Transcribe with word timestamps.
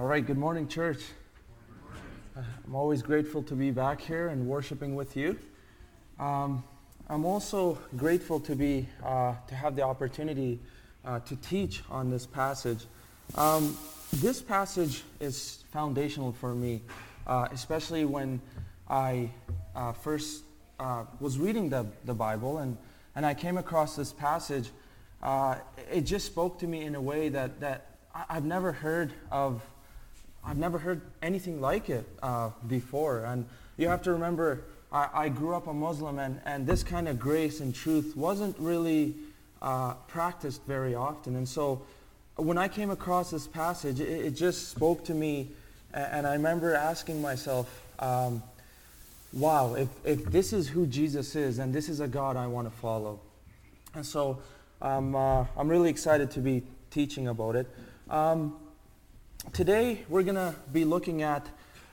All 0.00 0.06
right, 0.06 0.26
good 0.26 0.38
morning, 0.38 0.66
church. 0.66 1.02
Uh, 2.34 2.40
I'm 2.66 2.74
always 2.74 3.02
grateful 3.02 3.42
to 3.42 3.54
be 3.54 3.70
back 3.70 4.00
here 4.00 4.28
and 4.28 4.46
worshiping 4.46 4.94
with 4.94 5.14
you. 5.14 5.38
Um, 6.18 6.64
I'm 7.10 7.26
also 7.26 7.78
grateful 7.98 8.40
to 8.40 8.56
be 8.56 8.88
uh, 9.04 9.34
to 9.46 9.54
have 9.54 9.76
the 9.76 9.82
opportunity 9.82 10.58
uh, 11.04 11.20
to 11.20 11.36
teach 11.36 11.82
on 11.90 12.08
this 12.08 12.24
passage. 12.24 12.86
Um, 13.34 13.76
this 14.14 14.40
passage 14.40 15.02
is 15.20 15.64
foundational 15.70 16.32
for 16.32 16.54
me, 16.54 16.80
uh, 17.26 17.48
especially 17.52 18.06
when 18.06 18.40
I 18.88 19.28
uh, 19.76 19.92
first 19.92 20.44
uh, 20.78 21.04
was 21.20 21.38
reading 21.38 21.68
the, 21.68 21.84
the 22.06 22.14
Bible 22.14 22.56
and, 22.56 22.78
and 23.16 23.26
I 23.26 23.34
came 23.34 23.58
across 23.58 23.96
this 23.96 24.14
passage. 24.14 24.70
it 25.92 26.06
just 26.06 26.24
spoke 26.24 26.58
to 26.60 26.66
me 26.66 26.84
in 26.84 26.94
a 26.94 27.02
way 27.02 27.28
that, 27.28 27.60
that 27.60 27.98
I've 28.14 28.46
never 28.46 28.72
heard 28.72 29.12
of 29.30 29.62
I've 30.44 30.56
never 30.56 30.78
heard 30.78 31.02
anything 31.22 31.60
like 31.60 31.90
it 31.90 32.06
uh, 32.22 32.50
before. 32.66 33.24
And 33.24 33.46
you 33.76 33.88
have 33.88 34.02
to 34.02 34.12
remember, 34.12 34.64
I, 34.92 35.08
I, 35.12 35.28
grew 35.28 35.54
up 35.54 35.66
a 35.66 35.72
Muslim, 35.72 36.18
and, 36.18 36.40
and 36.44 36.66
this 36.66 36.82
kind 36.82 37.08
of 37.08 37.18
grace 37.18 37.60
and 37.60 37.74
truth 37.74 38.16
wasn't 38.16 38.56
really 38.58 39.14
uh, 39.62 39.94
practiced 40.08 40.62
very 40.64 40.94
often. 40.94 41.36
And 41.36 41.48
so 41.48 41.82
when 42.36 42.58
I 42.58 42.68
came 42.68 42.90
across 42.90 43.30
this 43.30 43.46
passage, 43.46 44.00
it, 44.00 44.08
it 44.08 44.30
just 44.30 44.68
spoke 44.68 45.04
to 45.04 45.14
me. 45.14 45.48
And 45.92 46.26
I 46.26 46.34
remember 46.34 46.74
asking 46.74 47.20
myself, 47.20 47.82
um, 47.98 48.42
wow, 49.32 49.74
if, 49.74 49.88
if 50.04 50.24
this 50.26 50.52
is 50.52 50.68
who 50.68 50.86
Jesus 50.86 51.36
is, 51.36 51.58
and 51.58 51.72
this 51.74 51.88
is 51.88 52.00
a 52.00 52.08
God 52.08 52.36
I 52.36 52.46
want 52.46 52.70
to 52.70 52.76
follow. 52.78 53.20
And 53.94 54.06
so 54.06 54.38
um, 54.80 55.14
uh, 55.14 55.44
I'm 55.56 55.68
really 55.68 55.90
excited 55.90 56.30
to 56.32 56.40
be 56.40 56.62
teaching 56.90 57.28
about 57.28 57.56
it. 57.56 57.66
Um, 58.08 58.56
today 59.52 60.04
we're 60.08 60.22
going 60.22 60.36
to 60.36 60.54
be 60.72 60.84
looking 60.84 61.22
at 61.22 61.46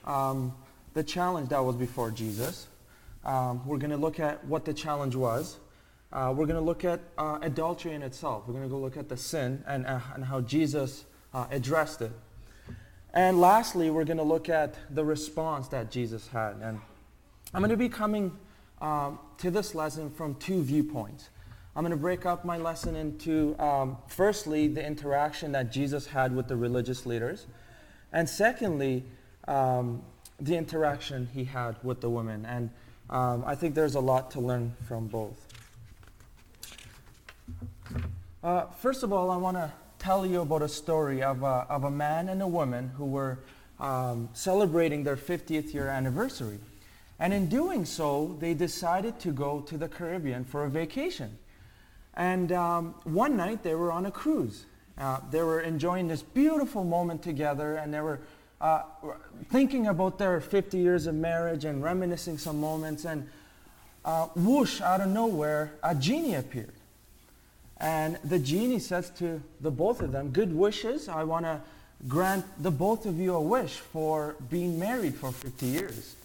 um, 0.04 0.54
the 0.94 1.02
challenge 1.02 1.48
that 1.50 1.64
was 1.64 1.76
before 1.76 2.10
Jesus. 2.10 2.66
Um, 3.24 3.66
we're 3.66 3.78
going 3.78 3.90
to 3.90 3.96
look 3.96 4.20
at 4.20 4.44
what 4.44 4.64
the 4.64 4.74
challenge 4.74 5.16
was. 5.16 5.58
Uh, 6.12 6.32
we're 6.34 6.46
going 6.46 6.58
to 6.58 6.64
look 6.64 6.84
at 6.84 7.00
uh, 7.18 7.38
adultery 7.42 7.94
in 7.94 8.02
itself. 8.02 8.44
We're 8.46 8.54
going 8.54 8.64
to 8.64 8.70
go 8.70 8.78
look 8.78 8.96
at 8.96 9.08
the 9.08 9.16
sin 9.16 9.62
and, 9.66 9.86
uh, 9.86 10.00
and 10.14 10.24
how 10.24 10.40
Jesus 10.40 11.04
uh, 11.34 11.46
addressed 11.50 12.00
it. 12.00 12.12
And 13.12 13.40
lastly, 13.40 13.90
we're 13.90 14.04
going 14.04 14.18
to 14.18 14.22
look 14.22 14.48
at 14.48 14.74
the 14.94 15.04
response 15.04 15.68
that 15.68 15.90
Jesus 15.90 16.28
had. 16.28 16.56
And 16.62 16.80
I'm 17.52 17.60
going 17.60 17.70
to 17.70 17.76
be 17.76 17.88
coming 17.88 18.36
um, 18.80 19.18
to 19.38 19.50
this 19.50 19.74
lesson 19.74 20.10
from 20.10 20.34
two 20.36 20.62
viewpoints. 20.62 21.30
I'm 21.78 21.84
going 21.84 21.92
to 21.92 21.96
break 21.96 22.26
up 22.26 22.44
my 22.44 22.58
lesson 22.58 22.96
into, 22.96 23.54
um, 23.60 23.98
firstly, 24.08 24.66
the 24.66 24.84
interaction 24.84 25.52
that 25.52 25.70
Jesus 25.70 26.08
had 26.08 26.34
with 26.34 26.48
the 26.48 26.56
religious 26.56 27.06
leaders, 27.06 27.46
and 28.12 28.28
secondly, 28.28 29.04
um, 29.46 30.02
the 30.40 30.56
interaction 30.56 31.28
he 31.32 31.44
had 31.44 31.76
with 31.84 32.00
the 32.00 32.10
women. 32.10 32.44
And 32.46 32.70
um, 33.08 33.44
I 33.46 33.54
think 33.54 33.76
there's 33.76 33.94
a 33.94 34.00
lot 34.00 34.32
to 34.32 34.40
learn 34.40 34.74
from 34.88 35.06
both. 35.06 35.36
Uh, 38.42 38.64
first 38.82 39.04
of 39.04 39.12
all, 39.12 39.30
I 39.30 39.36
want 39.36 39.56
to 39.56 39.72
tell 40.00 40.26
you 40.26 40.40
about 40.40 40.62
a 40.62 40.68
story 40.68 41.22
of 41.22 41.44
a, 41.44 41.64
of 41.70 41.84
a 41.84 41.90
man 41.92 42.28
and 42.28 42.42
a 42.42 42.48
woman 42.48 42.90
who 42.96 43.04
were 43.04 43.38
um, 43.78 44.30
celebrating 44.32 45.04
their 45.04 45.16
50th 45.16 45.72
year 45.72 45.86
anniversary. 45.86 46.58
And 47.20 47.32
in 47.32 47.48
doing 47.48 47.84
so, 47.84 48.36
they 48.40 48.52
decided 48.52 49.20
to 49.20 49.30
go 49.30 49.60
to 49.60 49.78
the 49.78 49.86
Caribbean 49.86 50.44
for 50.44 50.64
a 50.64 50.68
vacation. 50.68 51.38
And 52.18 52.50
um, 52.50 52.94
one 53.04 53.36
night 53.36 53.62
they 53.62 53.76
were 53.76 53.92
on 53.92 54.04
a 54.04 54.10
cruise. 54.10 54.66
Uh, 54.98 55.20
they 55.30 55.42
were 55.42 55.60
enjoying 55.60 56.08
this 56.08 56.22
beautiful 56.22 56.82
moment 56.82 57.22
together 57.22 57.76
and 57.76 57.94
they 57.94 58.00
were 58.00 58.18
uh, 58.60 58.82
thinking 59.50 59.86
about 59.86 60.18
their 60.18 60.40
50 60.40 60.76
years 60.76 61.06
of 61.06 61.14
marriage 61.14 61.64
and 61.64 61.80
reminiscing 61.80 62.36
some 62.36 62.60
moments. 62.60 63.04
And 63.04 63.28
uh, 64.04 64.26
whoosh, 64.34 64.80
out 64.80 65.00
of 65.00 65.08
nowhere, 65.08 65.72
a 65.84 65.94
genie 65.94 66.34
appeared. 66.34 66.74
And 67.76 68.18
the 68.24 68.40
genie 68.40 68.80
says 68.80 69.10
to 69.18 69.40
the 69.60 69.70
both 69.70 70.02
of 70.02 70.10
them, 70.10 70.30
Good 70.30 70.52
wishes. 70.52 71.08
I 71.08 71.22
want 71.22 71.44
to 71.44 71.60
grant 72.08 72.44
the 72.60 72.72
both 72.72 73.06
of 73.06 73.20
you 73.20 73.36
a 73.36 73.40
wish 73.40 73.74
for 73.74 74.34
being 74.50 74.76
married 74.76 75.14
for 75.14 75.30
50 75.30 75.66
years. 75.66 76.16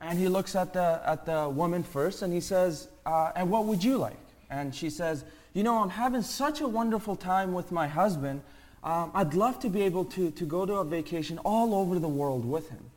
And 0.00 0.18
he 0.18 0.26
looks 0.26 0.56
at 0.56 0.72
the, 0.72 1.00
at 1.06 1.24
the 1.24 1.48
woman 1.48 1.84
first 1.84 2.22
and 2.22 2.32
he 2.32 2.40
says, 2.40 2.88
uh, 3.06 3.30
And 3.36 3.48
what 3.48 3.66
would 3.66 3.84
you 3.84 3.98
like? 3.98 4.25
And 4.50 4.74
she 4.74 4.90
says, 4.90 5.24
You 5.54 5.62
know, 5.62 5.82
I'm 5.82 5.90
having 5.90 6.22
such 6.22 6.60
a 6.60 6.68
wonderful 6.68 7.16
time 7.16 7.52
with 7.52 7.72
my 7.72 7.88
husband. 7.88 8.42
Um, 8.84 9.10
I'd 9.14 9.34
love 9.34 9.58
to 9.60 9.68
be 9.68 9.82
able 9.82 10.04
to, 10.06 10.30
to 10.30 10.44
go 10.44 10.64
to 10.64 10.74
a 10.74 10.84
vacation 10.84 11.38
all 11.38 11.74
over 11.74 11.98
the 11.98 12.08
world 12.08 12.44
with 12.44 12.70
him. 12.70 12.90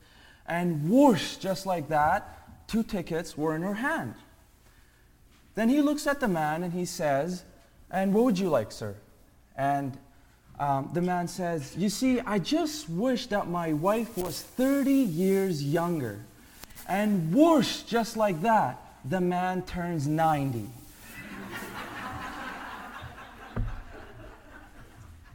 And 0.46 0.90
whoosh, 0.90 1.38
just 1.38 1.66
like 1.66 1.90
that, 1.90 2.68
two 2.68 2.84
tickets 2.84 3.38
were 3.38 3.56
in 3.56 3.62
her 3.64 3.76
hand. 3.76 4.16
Then 5.56 5.70
he 5.70 5.82
looks 5.82 6.06
at 6.08 6.20
the 6.20 6.28
man 6.28 6.64
and 6.64 6.74
he 6.74 6.86
says, 6.86 7.44
And 7.90 8.14
what 8.14 8.26
would 8.26 8.40
you 8.40 8.50
like, 8.50 8.72
sir? 8.72 8.96
And 9.56 9.98
um, 10.60 10.90
the 10.94 11.02
man 11.02 11.28
says, 11.28 11.76
You 11.78 11.90
see, 11.90 12.20
I 12.20 12.40
just 12.40 12.90
wish 12.90 13.28
that 13.28 13.48
my 13.48 13.74
wife 13.74 14.18
was 14.18 14.42
30 14.42 14.92
years 14.92 15.64
younger. 15.64 16.20
And 16.88 17.34
whoosh, 17.34 17.82
just 17.84 18.18
like 18.18 18.42
that, 18.42 18.80
the 19.06 19.22
man 19.22 19.64
turns 19.64 20.08
90. 20.08 20.68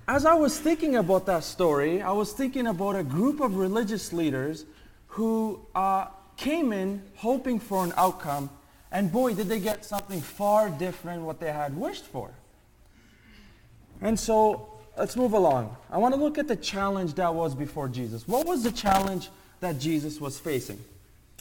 As 0.06 0.26
I 0.26 0.34
was 0.34 0.58
thinking 0.58 0.96
about 0.96 1.26
that 1.26 1.44
story, 1.44 2.02
I 2.02 2.12
was 2.12 2.32
thinking 2.32 2.66
about 2.66 2.96
a 2.96 3.02
group 3.02 3.40
of 3.40 3.56
religious 3.56 4.12
leaders 4.12 4.66
who 5.08 5.60
uh, 5.74 6.06
came 6.36 6.72
in 6.72 7.02
hoping 7.16 7.58
for 7.58 7.84
an 7.84 7.92
outcome, 7.96 8.50
and 8.92 9.10
boy, 9.10 9.34
did 9.34 9.48
they 9.48 9.60
get 9.60 9.84
something 9.84 10.20
far 10.20 10.68
different 10.68 11.22
what 11.22 11.40
they 11.40 11.52
had 11.52 11.76
wished 11.76 12.04
for. 12.04 12.30
And 14.00 14.18
so, 14.18 14.68
let's 14.98 15.16
move 15.16 15.32
along. 15.32 15.76
I 15.90 15.98
want 15.98 16.14
to 16.14 16.20
look 16.20 16.36
at 16.36 16.48
the 16.48 16.56
challenge 16.56 17.14
that 17.14 17.34
was 17.34 17.54
before 17.54 17.88
Jesus. 17.88 18.28
What 18.28 18.46
was 18.46 18.62
the 18.62 18.72
challenge 18.72 19.30
that 19.60 19.78
Jesus 19.78 20.20
was 20.20 20.38
facing? 20.38 20.78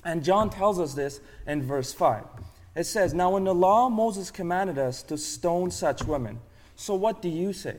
And 0.06 0.24
John 0.24 0.50
tells 0.50 0.80
us 0.80 0.94
this 0.94 1.20
in 1.46 1.64
verse 1.64 1.92
5. 1.92 2.24
It 2.76 2.86
says, 2.86 3.14
Now 3.14 3.36
in 3.36 3.44
the 3.44 3.54
law, 3.54 3.90
Moses 3.90 4.32
commanded 4.32 4.78
us 4.78 5.04
to 5.04 5.18
stone 5.18 5.72
such 5.72 6.04
women. 6.04 6.40
So 6.76 6.96
what 6.96 7.22
do 7.22 7.30
you 7.30 7.54
say? 7.54 7.78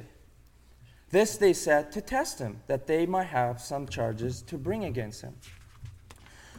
This 1.14 1.36
they 1.36 1.52
said 1.52 1.92
to 1.92 2.00
test 2.00 2.40
him, 2.40 2.58
that 2.66 2.88
they 2.88 3.06
might 3.06 3.28
have 3.28 3.60
some 3.60 3.86
charges 3.86 4.42
to 4.42 4.58
bring 4.58 4.84
against 4.84 5.20
him. 5.22 5.32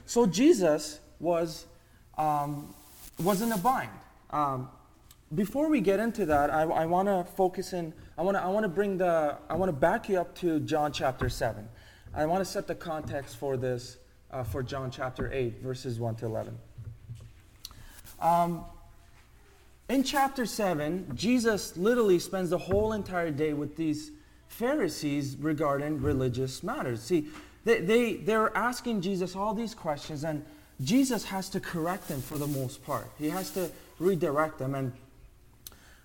So 0.06 0.26
Jesus 0.26 1.02
was, 1.20 1.66
um, 2.18 2.74
was 3.22 3.42
in 3.42 3.52
a 3.52 3.58
bind. 3.58 3.90
Um, 4.30 4.70
before 5.34 5.68
we 5.70 5.82
get 5.82 6.00
into 6.00 6.26
that, 6.28 6.52
I, 6.52 6.62
I 6.62 6.86
want 6.86 7.10
to 7.10 7.30
focus 7.36 7.74
in, 7.74 7.94
I 8.18 8.22
want 8.22 8.38
to 8.38 8.44
I 8.44 8.48
wanna 8.48 8.70
bring 8.70 8.98
the, 8.98 9.38
I 9.50 9.56
want 9.56 9.68
to 9.68 9.74
back 9.74 10.08
you 10.08 10.22
up 10.22 10.34
to 10.36 10.62
John 10.62 10.94
chapter 10.94 11.28
7. 11.28 11.68
I 12.14 12.26
want 12.26 12.40
to 12.40 12.50
set 12.50 12.66
the 12.66 12.76
context 12.76 13.36
for 13.36 13.58
this, 13.58 13.98
uh, 14.32 14.46
for 14.46 14.64
John 14.64 14.90
chapter 14.90 15.30
8, 15.34 15.62
verses 15.62 16.00
1 16.00 16.16
to 16.16 16.28
11. 16.28 16.58
Um, 18.22 18.64
in 19.90 20.02
chapter 20.04 20.46
7, 20.46 21.12
Jesus 21.14 21.76
literally 21.76 22.20
spends 22.20 22.52
the 22.52 22.58
whole 22.58 22.94
entire 22.94 23.32
day 23.32 23.52
with 23.52 23.76
these 23.76 24.12
Pharisees 24.48 25.38
regarding 25.40 26.02
religious 26.02 26.64
matters. 26.64 27.02
See, 27.02 27.28
they, 27.64 27.82
they, 27.82 28.14
they're 28.14 28.56
asking 28.56 29.02
Jesus 29.02 29.36
all 29.36 29.54
these 29.54 29.74
questions, 29.74 30.24
and 30.24 30.46
Jesus 30.82 31.26
has 31.26 31.50
to 31.50 31.60
correct 31.60 32.08
them 32.08 32.22
for 32.22 32.38
the 32.38 32.48
most 32.48 32.84
part. 32.84 33.10
He 33.18 33.30
has 33.30 33.52
to 33.52 33.72
redirect 34.00 34.60
them. 34.60 34.76
And 34.76 34.94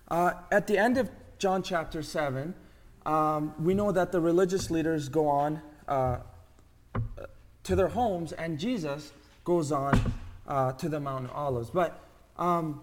uh, 0.09 0.33
at 0.51 0.67
the 0.67 0.77
end 0.77 0.97
of 0.97 1.09
John 1.37 1.63
chapter 1.63 2.01
7, 2.01 2.53
um, 3.05 3.53
we 3.59 3.73
know 3.73 3.91
that 3.91 4.11
the 4.11 4.19
religious 4.19 4.69
leaders 4.69 5.09
go 5.09 5.27
on 5.27 5.61
uh, 5.87 6.17
to 7.63 7.75
their 7.75 7.87
homes, 7.87 8.31
and 8.31 8.59
Jesus 8.59 9.11
goes 9.43 9.71
on 9.71 10.13
uh, 10.47 10.73
to 10.73 10.89
the 10.89 10.99
Mount 10.99 11.25
of 11.25 11.31
Olives. 11.31 11.69
But 11.69 11.99
um, 12.37 12.81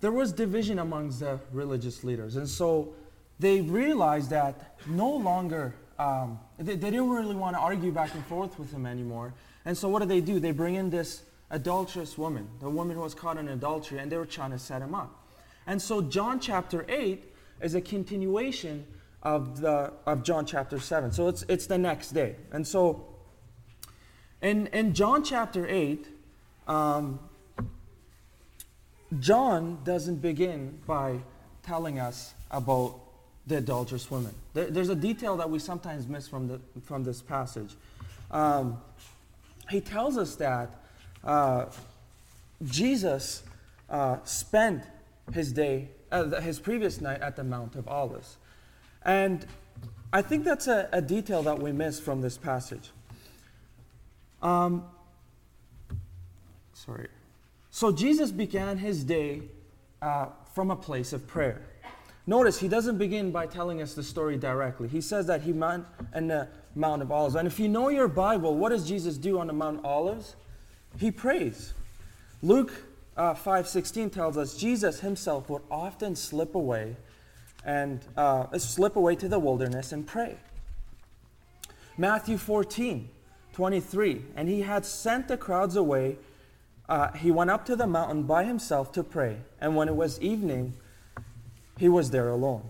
there 0.00 0.12
was 0.12 0.32
division 0.32 0.78
amongst 0.78 1.20
the 1.20 1.40
religious 1.52 2.04
leaders. 2.04 2.36
And 2.36 2.48
so 2.48 2.94
they 3.38 3.60
realized 3.60 4.30
that 4.30 4.76
no 4.86 5.10
longer, 5.10 5.74
um, 5.98 6.38
they, 6.58 6.76
they 6.76 6.90
didn't 6.90 7.10
really 7.10 7.34
want 7.34 7.56
to 7.56 7.60
argue 7.60 7.92
back 7.92 8.14
and 8.14 8.24
forth 8.26 8.58
with 8.58 8.72
him 8.72 8.86
anymore. 8.86 9.34
And 9.64 9.76
so 9.76 9.88
what 9.88 10.00
do 10.00 10.08
they 10.08 10.20
do? 10.20 10.40
They 10.40 10.52
bring 10.52 10.74
in 10.74 10.90
this 10.90 11.22
adulterous 11.50 12.16
woman, 12.16 12.48
the 12.60 12.70
woman 12.70 12.96
who 12.96 13.02
was 13.02 13.14
caught 13.14 13.36
in 13.36 13.48
adultery, 13.48 13.98
and 13.98 14.10
they 14.10 14.16
were 14.16 14.26
trying 14.26 14.50
to 14.52 14.58
set 14.58 14.82
him 14.82 14.94
up. 14.94 15.26
And 15.66 15.80
so 15.80 16.00
John 16.00 16.40
chapter 16.40 16.86
8 16.88 17.24
is 17.60 17.74
a 17.74 17.80
continuation 17.80 18.86
of, 19.22 19.60
the, 19.60 19.92
of 20.06 20.22
John 20.22 20.46
chapter 20.46 20.78
7. 20.78 21.12
So 21.12 21.28
it's, 21.28 21.44
it's 21.48 21.66
the 21.66 21.78
next 21.78 22.12
day. 22.12 22.36
And 22.52 22.66
so 22.66 23.06
in, 24.40 24.68
in 24.68 24.94
John 24.94 25.24
chapter 25.24 25.66
8, 25.66 26.06
um, 26.68 27.18
John 29.18 29.78
doesn't 29.84 30.16
begin 30.16 30.78
by 30.86 31.20
telling 31.62 31.98
us 31.98 32.34
about 32.50 33.00
the 33.46 33.58
adulterous 33.58 34.10
woman. 34.10 34.34
There, 34.54 34.66
there's 34.66 34.88
a 34.88 34.94
detail 34.94 35.36
that 35.36 35.48
we 35.48 35.58
sometimes 35.58 36.06
miss 36.08 36.26
from, 36.26 36.48
the, 36.48 36.60
from 36.82 37.04
this 37.04 37.22
passage. 37.22 37.74
Um, 38.30 38.78
he 39.70 39.80
tells 39.80 40.16
us 40.16 40.34
that 40.36 40.70
uh, 41.24 41.66
Jesus 42.64 43.42
uh, 43.88 44.18
spent 44.24 44.84
his 45.32 45.52
day, 45.52 45.88
uh, 46.10 46.40
his 46.40 46.58
previous 46.58 47.00
night 47.00 47.20
at 47.20 47.36
the 47.36 47.44
Mount 47.44 47.76
of 47.76 47.88
Olives. 47.88 48.36
And 49.04 49.46
I 50.12 50.22
think 50.22 50.44
that's 50.44 50.66
a, 50.66 50.88
a 50.92 51.02
detail 51.02 51.42
that 51.42 51.58
we 51.58 51.72
miss 51.72 52.00
from 52.00 52.20
this 52.20 52.38
passage. 52.38 52.90
Um, 54.42 54.84
sorry. 56.72 57.08
So 57.70 57.92
Jesus 57.92 58.30
began 58.30 58.78
his 58.78 59.04
day 59.04 59.42
uh, 60.00 60.26
from 60.54 60.70
a 60.70 60.76
place 60.76 61.12
of 61.12 61.26
prayer. 61.26 61.62
Notice 62.26 62.58
he 62.58 62.66
doesn't 62.66 62.98
begin 62.98 63.30
by 63.30 63.46
telling 63.46 63.80
us 63.80 63.94
the 63.94 64.02
story 64.02 64.36
directly. 64.36 64.88
He 64.88 65.00
says 65.00 65.26
that 65.26 65.42
he 65.42 65.52
went 65.52 65.86
in 66.14 66.26
the 66.26 66.48
Mount 66.74 67.00
of 67.00 67.12
Olives. 67.12 67.36
And 67.36 67.46
if 67.46 67.60
you 67.60 67.68
know 67.68 67.88
your 67.88 68.08
Bible, 68.08 68.56
what 68.56 68.70
does 68.70 68.86
Jesus 68.86 69.16
do 69.16 69.38
on 69.38 69.46
the 69.46 69.52
Mount 69.52 69.78
of 69.78 69.84
Olives? 69.84 70.34
He 70.98 71.12
prays. 71.12 71.72
Luke 72.42 72.72
uh, 73.16 73.34
5:16 73.34 74.12
tells 74.12 74.36
us 74.36 74.56
Jesus 74.56 75.00
himself 75.00 75.48
would 75.48 75.62
often 75.70 76.16
slip 76.16 76.54
away 76.54 76.96
and 77.64 78.04
uh, 78.16 78.58
slip 78.58 78.96
away 78.96 79.14
to 79.16 79.28
the 79.28 79.38
wilderness 79.38 79.92
and 79.92 80.06
pray. 80.06 80.36
Matthew 81.96 82.36
14, 82.36 83.08
23, 83.52 84.22
and 84.36 84.48
he 84.48 84.62
had 84.62 84.84
sent 84.84 85.28
the 85.28 85.36
crowds 85.36 85.76
away. 85.76 86.18
Uh, 86.88 87.10
he 87.12 87.30
went 87.30 87.50
up 87.50 87.64
to 87.66 87.74
the 87.74 87.86
mountain 87.86 88.24
by 88.24 88.44
himself 88.44 88.92
to 88.92 89.02
pray, 89.02 89.38
and 89.60 89.74
when 89.74 89.88
it 89.88 89.96
was 89.96 90.20
evening, 90.20 90.74
he 91.78 91.88
was 91.88 92.10
there 92.10 92.28
alone. 92.28 92.62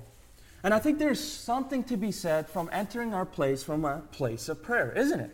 And 0.62 0.75
I 0.75 0.79
think 0.79 0.99
there's 0.99 1.23
something 1.23 1.85
to 1.85 1.97
be 1.97 2.11
said 2.11 2.49
from 2.49 2.69
entering 2.73 3.14
our 3.14 3.25
place 3.25 3.62
from 3.62 3.85
a 3.85 3.99
place 4.11 4.49
of 4.49 4.62
prayer, 4.62 4.93
isn't 4.93 5.20
it? 5.20 5.31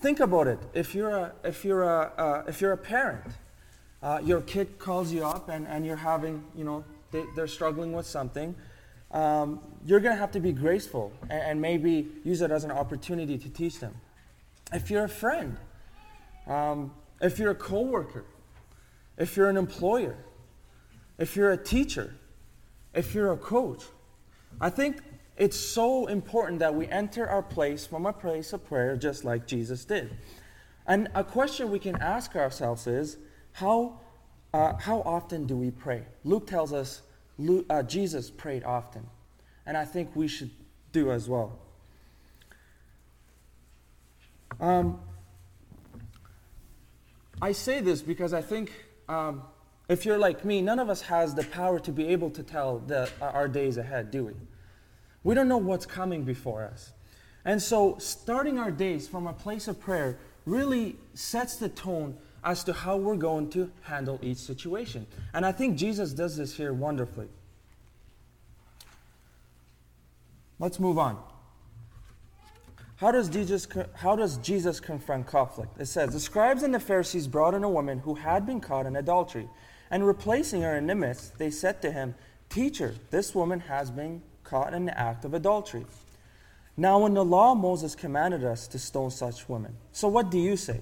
Think 0.00 0.20
about 0.20 0.48
it. 0.48 0.58
If 0.74 0.94
you're 0.94 1.10
a, 1.10 1.32
if 1.44 1.64
you're 1.64 1.84
a, 1.84 2.12
uh, 2.18 2.44
if 2.48 2.60
you're 2.60 2.72
a 2.72 2.76
parent, 2.76 3.24
uh, 4.02 4.20
your 4.22 4.40
kid 4.42 4.78
calls 4.78 5.12
you 5.12 5.24
up 5.24 5.48
and, 5.48 5.66
and 5.66 5.86
you're 5.86 5.96
having, 5.96 6.44
you 6.54 6.64
know, 6.64 6.84
they, 7.10 7.24
they're 7.36 7.46
struggling 7.46 7.92
with 7.92 8.06
something, 8.06 8.54
um, 9.12 9.60
you're 9.86 10.00
going 10.00 10.14
to 10.14 10.18
have 10.18 10.32
to 10.32 10.40
be 10.40 10.52
graceful 10.52 11.12
and, 11.30 11.42
and, 11.42 11.60
maybe 11.60 12.08
use 12.24 12.42
it 12.42 12.50
as 12.50 12.64
an 12.64 12.72
opportunity 12.72 13.38
to 13.38 13.48
teach 13.48 13.78
them. 13.78 13.94
If 14.72 14.90
you're 14.90 15.04
a 15.04 15.08
friend, 15.08 15.56
um, 16.48 16.92
if 17.20 17.38
you're 17.38 17.52
a 17.52 17.54
coworker, 17.54 18.24
if 19.16 19.36
you're 19.36 19.48
an 19.48 19.56
employer, 19.56 20.16
if 21.16 21.36
you're 21.36 21.52
a 21.52 21.56
teacher, 21.56 22.14
if 22.94 23.14
you're 23.14 23.32
a 23.32 23.36
coach, 23.36 23.82
I 24.60 24.70
think 24.70 25.00
it's 25.36 25.58
so 25.58 26.06
important 26.06 26.60
that 26.60 26.74
we 26.74 26.86
enter 26.88 27.28
our 27.28 27.42
place 27.42 27.86
from 27.86 28.06
a 28.06 28.12
place 28.12 28.52
of 28.52 28.64
prayer 28.64 28.96
just 28.96 29.24
like 29.24 29.46
Jesus 29.46 29.84
did. 29.84 30.16
And 30.86 31.08
a 31.14 31.24
question 31.24 31.70
we 31.70 31.78
can 31.78 31.96
ask 32.00 32.36
ourselves 32.36 32.86
is 32.86 33.16
how, 33.52 34.00
uh, 34.52 34.74
how 34.76 35.00
often 35.00 35.46
do 35.46 35.56
we 35.56 35.70
pray? 35.70 36.04
Luke 36.24 36.46
tells 36.46 36.72
us 36.72 37.02
Luke, 37.38 37.66
uh, 37.68 37.82
Jesus 37.82 38.30
prayed 38.30 38.64
often. 38.64 39.06
And 39.66 39.76
I 39.76 39.84
think 39.84 40.14
we 40.14 40.28
should 40.28 40.50
do 40.92 41.10
as 41.10 41.28
well. 41.28 41.58
Um, 44.60 45.00
I 47.42 47.52
say 47.52 47.80
this 47.80 48.02
because 48.02 48.32
I 48.32 48.42
think 48.42 48.70
um, 49.08 49.42
if 49.88 50.06
you're 50.06 50.18
like 50.18 50.44
me, 50.44 50.62
none 50.62 50.78
of 50.78 50.88
us 50.88 51.02
has 51.02 51.34
the 51.34 51.44
power 51.44 51.78
to 51.80 51.92
be 51.92 52.08
able 52.08 52.30
to 52.30 52.42
tell 52.42 52.78
the, 52.78 53.10
uh, 53.20 53.26
our 53.26 53.48
days 53.48 53.76
ahead, 53.76 54.10
do 54.10 54.24
we? 54.24 54.32
We 55.22 55.34
don't 55.34 55.48
know 55.48 55.58
what's 55.58 55.86
coming 55.86 56.24
before 56.24 56.64
us. 56.64 56.92
And 57.44 57.60
so, 57.60 57.96
starting 57.98 58.58
our 58.58 58.70
days 58.70 59.06
from 59.06 59.26
a 59.26 59.32
place 59.32 59.68
of 59.68 59.78
prayer 59.78 60.18
really 60.46 60.96
sets 61.12 61.56
the 61.56 61.68
tone 61.68 62.16
as 62.42 62.64
to 62.64 62.72
how 62.72 62.96
we're 62.96 63.16
going 63.16 63.50
to 63.50 63.70
handle 63.82 64.18
each 64.22 64.38
situation. 64.38 65.06
And 65.32 65.44
I 65.44 65.52
think 65.52 65.76
Jesus 65.76 66.12
does 66.12 66.36
this 66.36 66.54
here 66.54 66.72
wonderfully. 66.72 67.28
Let's 70.58 70.78
move 70.78 70.98
on. 70.98 71.18
How 72.96 73.10
does, 73.10 73.28
Jesus, 73.28 73.66
how 73.94 74.14
does 74.14 74.36
Jesus 74.38 74.78
confront 74.78 75.26
conflict? 75.26 75.78
It 75.80 75.86
says, 75.86 76.12
The 76.12 76.20
scribes 76.20 76.62
and 76.62 76.72
the 76.72 76.80
Pharisees 76.80 77.26
brought 77.26 77.54
in 77.54 77.64
a 77.64 77.68
woman 77.68 77.98
who 77.98 78.14
had 78.14 78.46
been 78.46 78.60
caught 78.60 78.86
in 78.86 78.96
adultery. 78.96 79.48
And 79.90 80.06
replacing 80.06 80.62
her 80.62 80.76
in 80.76 80.86
the 80.86 80.94
midst, 80.94 81.38
they 81.38 81.50
said 81.50 81.82
to 81.82 81.92
him, 81.92 82.14
Teacher, 82.48 82.94
this 83.10 83.34
woman 83.34 83.60
has 83.60 83.90
been 83.90 84.22
caught 84.42 84.74
in 84.74 84.84
the 84.84 84.98
act 84.98 85.24
of 85.24 85.34
adultery. 85.34 85.86
Now, 86.76 87.06
in 87.06 87.14
the 87.14 87.24
law, 87.24 87.54
Moses 87.54 87.94
commanded 87.94 88.44
us 88.44 88.66
to 88.68 88.78
stone 88.78 89.10
such 89.10 89.48
women. 89.48 89.76
So, 89.92 90.08
what 90.08 90.30
do 90.30 90.38
you 90.38 90.56
say? 90.56 90.80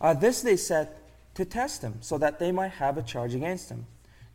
Uh, 0.00 0.14
this 0.14 0.40
they 0.42 0.56
said 0.56 0.88
to 1.34 1.44
test 1.44 1.82
him, 1.82 1.94
so 2.00 2.18
that 2.18 2.38
they 2.38 2.52
might 2.52 2.72
have 2.72 2.98
a 2.98 3.02
charge 3.02 3.34
against 3.34 3.70
him. 3.70 3.86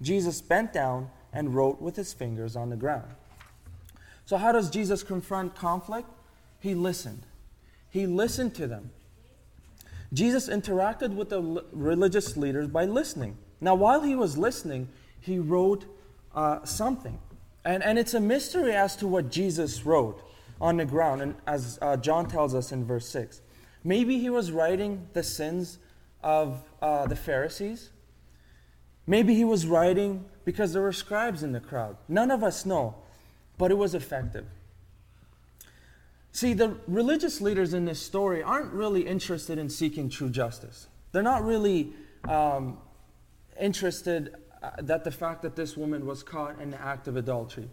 Jesus 0.02 0.42
bent 0.42 0.74
down 0.74 1.10
and 1.34 1.54
wrote 1.54 1.82
with 1.82 1.96
his 1.96 2.14
fingers 2.14 2.56
on 2.56 2.70
the 2.70 2.76
ground. 2.76 3.10
So, 4.26 4.38
how 4.38 4.52
does 4.52 4.70
Jesus 4.70 5.04
confront 5.04 5.56
conflict? 5.56 6.10
He 6.60 6.76
listened. 6.76 7.24
He 7.90 8.06
listened 8.06 8.56
to 8.56 8.68
them. 8.68 8.92
Jesus 10.14 10.48
interacted 10.48 11.16
with 11.16 11.30
the 11.30 11.64
religious 11.72 12.38
leaders 12.38 12.68
by 12.68 12.86
listening. 12.86 13.38
Now, 13.60 13.76
while 13.76 14.02
he 14.02 14.16
was 14.16 14.38
listening, 14.38 14.90
he 15.20 15.40
wrote 15.40 15.86
uh, 16.36 16.64
something. 16.66 17.20
And, 17.66 17.84
and 17.84 18.00
it's 18.00 18.14
a 18.14 18.20
mystery 18.20 18.74
as 18.74 18.96
to 18.98 19.08
what 19.08 19.30
Jesus 19.30 19.86
wrote 19.86 20.24
on 20.60 20.78
the 20.78 20.86
ground, 20.86 21.22
and 21.22 21.36
as 21.46 21.78
uh, 21.82 21.98
John 21.98 22.28
tells 22.28 22.56
us 22.56 22.72
in 22.72 22.86
verse 22.86 23.08
6. 23.10 23.42
Maybe 23.84 24.20
he 24.20 24.30
was 24.30 24.52
writing 24.52 25.08
the 25.14 25.24
sins 25.24 25.78
of 26.24 26.64
uh, 26.82 27.08
the 27.08 27.16
Pharisees. 27.16 27.90
Maybe 29.06 29.36
he 29.36 29.46
was 29.46 29.66
writing 29.66 30.26
because 30.46 30.74
there 30.74 30.82
were 30.82 30.94
scribes 30.94 31.44
in 31.44 31.52
the 31.52 31.60
crowd. 31.60 31.98
None 32.08 32.32
of 32.32 32.44
us 32.44 32.66
know, 32.66 32.96
but 33.58 33.72
it 33.72 33.78
was 33.78 33.96
effective. 33.96 34.46
See, 36.32 36.54
the 36.54 36.78
religious 36.88 37.42
leaders 37.42 37.74
in 37.74 37.86
this 37.86 38.00
story 38.02 38.44
aren't 38.44 38.72
really 38.72 39.08
interested 39.08 39.58
in 39.58 39.70
seeking 39.70 40.10
true 40.10 40.30
justice. 40.30 40.88
They're 41.12 41.24
not 41.24 41.44
really 41.44 41.94
um, 42.28 42.78
interested 43.60 44.36
uh, 44.62 44.72
that 44.80 45.04
the 45.04 45.12
fact 45.12 45.42
that 45.44 45.56
this 45.56 45.78
woman 45.78 46.06
was 46.06 46.24
caught 46.24 46.60
in 46.60 46.72
the 46.72 46.82
act 46.82 47.08
of 47.08 47.16
adultery. 47.16 47.70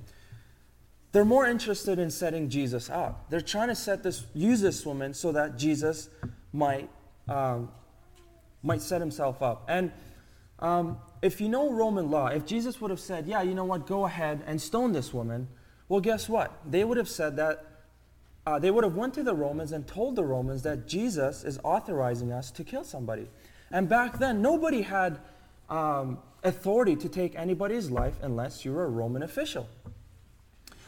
They're 1.13 1.25
more 1.25 1.47
interested 1.47 1.99
in 1.99 2.11
setting 2.11 2.49
Jesus 2.49 2.91
up. 2.91 3.31
They're 3.31 3.41
trying 3.41 3.69
to 3.69 3.75
set 3.75 4.03
this, 4.03 4.27
use 4.35 4.61
this 4.61 4.85
woman 4.85 5.15
so 5.15 5.33
that 5.33 5.57
Jesus 5.57 6.11
might, 6.53 6.91
um, 7.29 7.71
might 8.63 8.83
set 8.83 9.01
himself 9.01 9.41
up. 9.41 9.65
And 9.69 9.93
um, 10.59 10.99
if 11.23 11.41
you 11.41 11.49
know 11.49 11.71
Roman 11.71 12.11
law, 12.11 12.27
if 12.27 12.47
Jesus 12.47 12.81
would 12.81 12.91
have 12.91 13.01
said, 13.01 13.27
"Yeah, 13.27 13.43
you 13.43 13.55
know 13.55 13.65
what? 13.65 13.87
Go 13.87 14.07
ahead 14.07 14.43
and 14.47 14.61
stone 14.61 14.93
this 14.93 15.13
woman," 15.13 15.49
well, 15.89 16.01
guess 16.01 16.29
what? 16.29 16.53
They 16.69 16.85
would 16.85 16.97
have 16.97 17.09
said 17.09 17.37
that. 17.37 17.65
Uh, 18.47 18.59
they 18.59 18.71
would 18.71 18.85
have 18.85 18.95
went 18.95 19.15
to 19.15 19.23
the 19.23 19.35
Romans 19.35 19.73
and 19.73 19.87
told 19.87 20.17
the 20.17 20.25
Romans 20.25 20.63
that 20.63 20.87
Jesus 20.87 21.45
is 21.45 21.59
authorizing 21.65 22.31
us 22.31 22.51
to 22.51 22.63
kill 22.63 22.85
somebody. 22.85 23.27
And 23.71 23.89
back 23.89 24.19
then, 24.19 24.43
nobody 24.43 24.83
had 24.83 25.19
um, 25.69 26.19
authority 26.43 26.97
to 26.97 27.09
take 27.09 27.35
anybody's 27.37 27.91
life 27.91 28.15
unless 28.23 28.65
you're 28.65 28.85
a 28.85 28.89
Roman 28.89 29.23
official. 29.23 29.69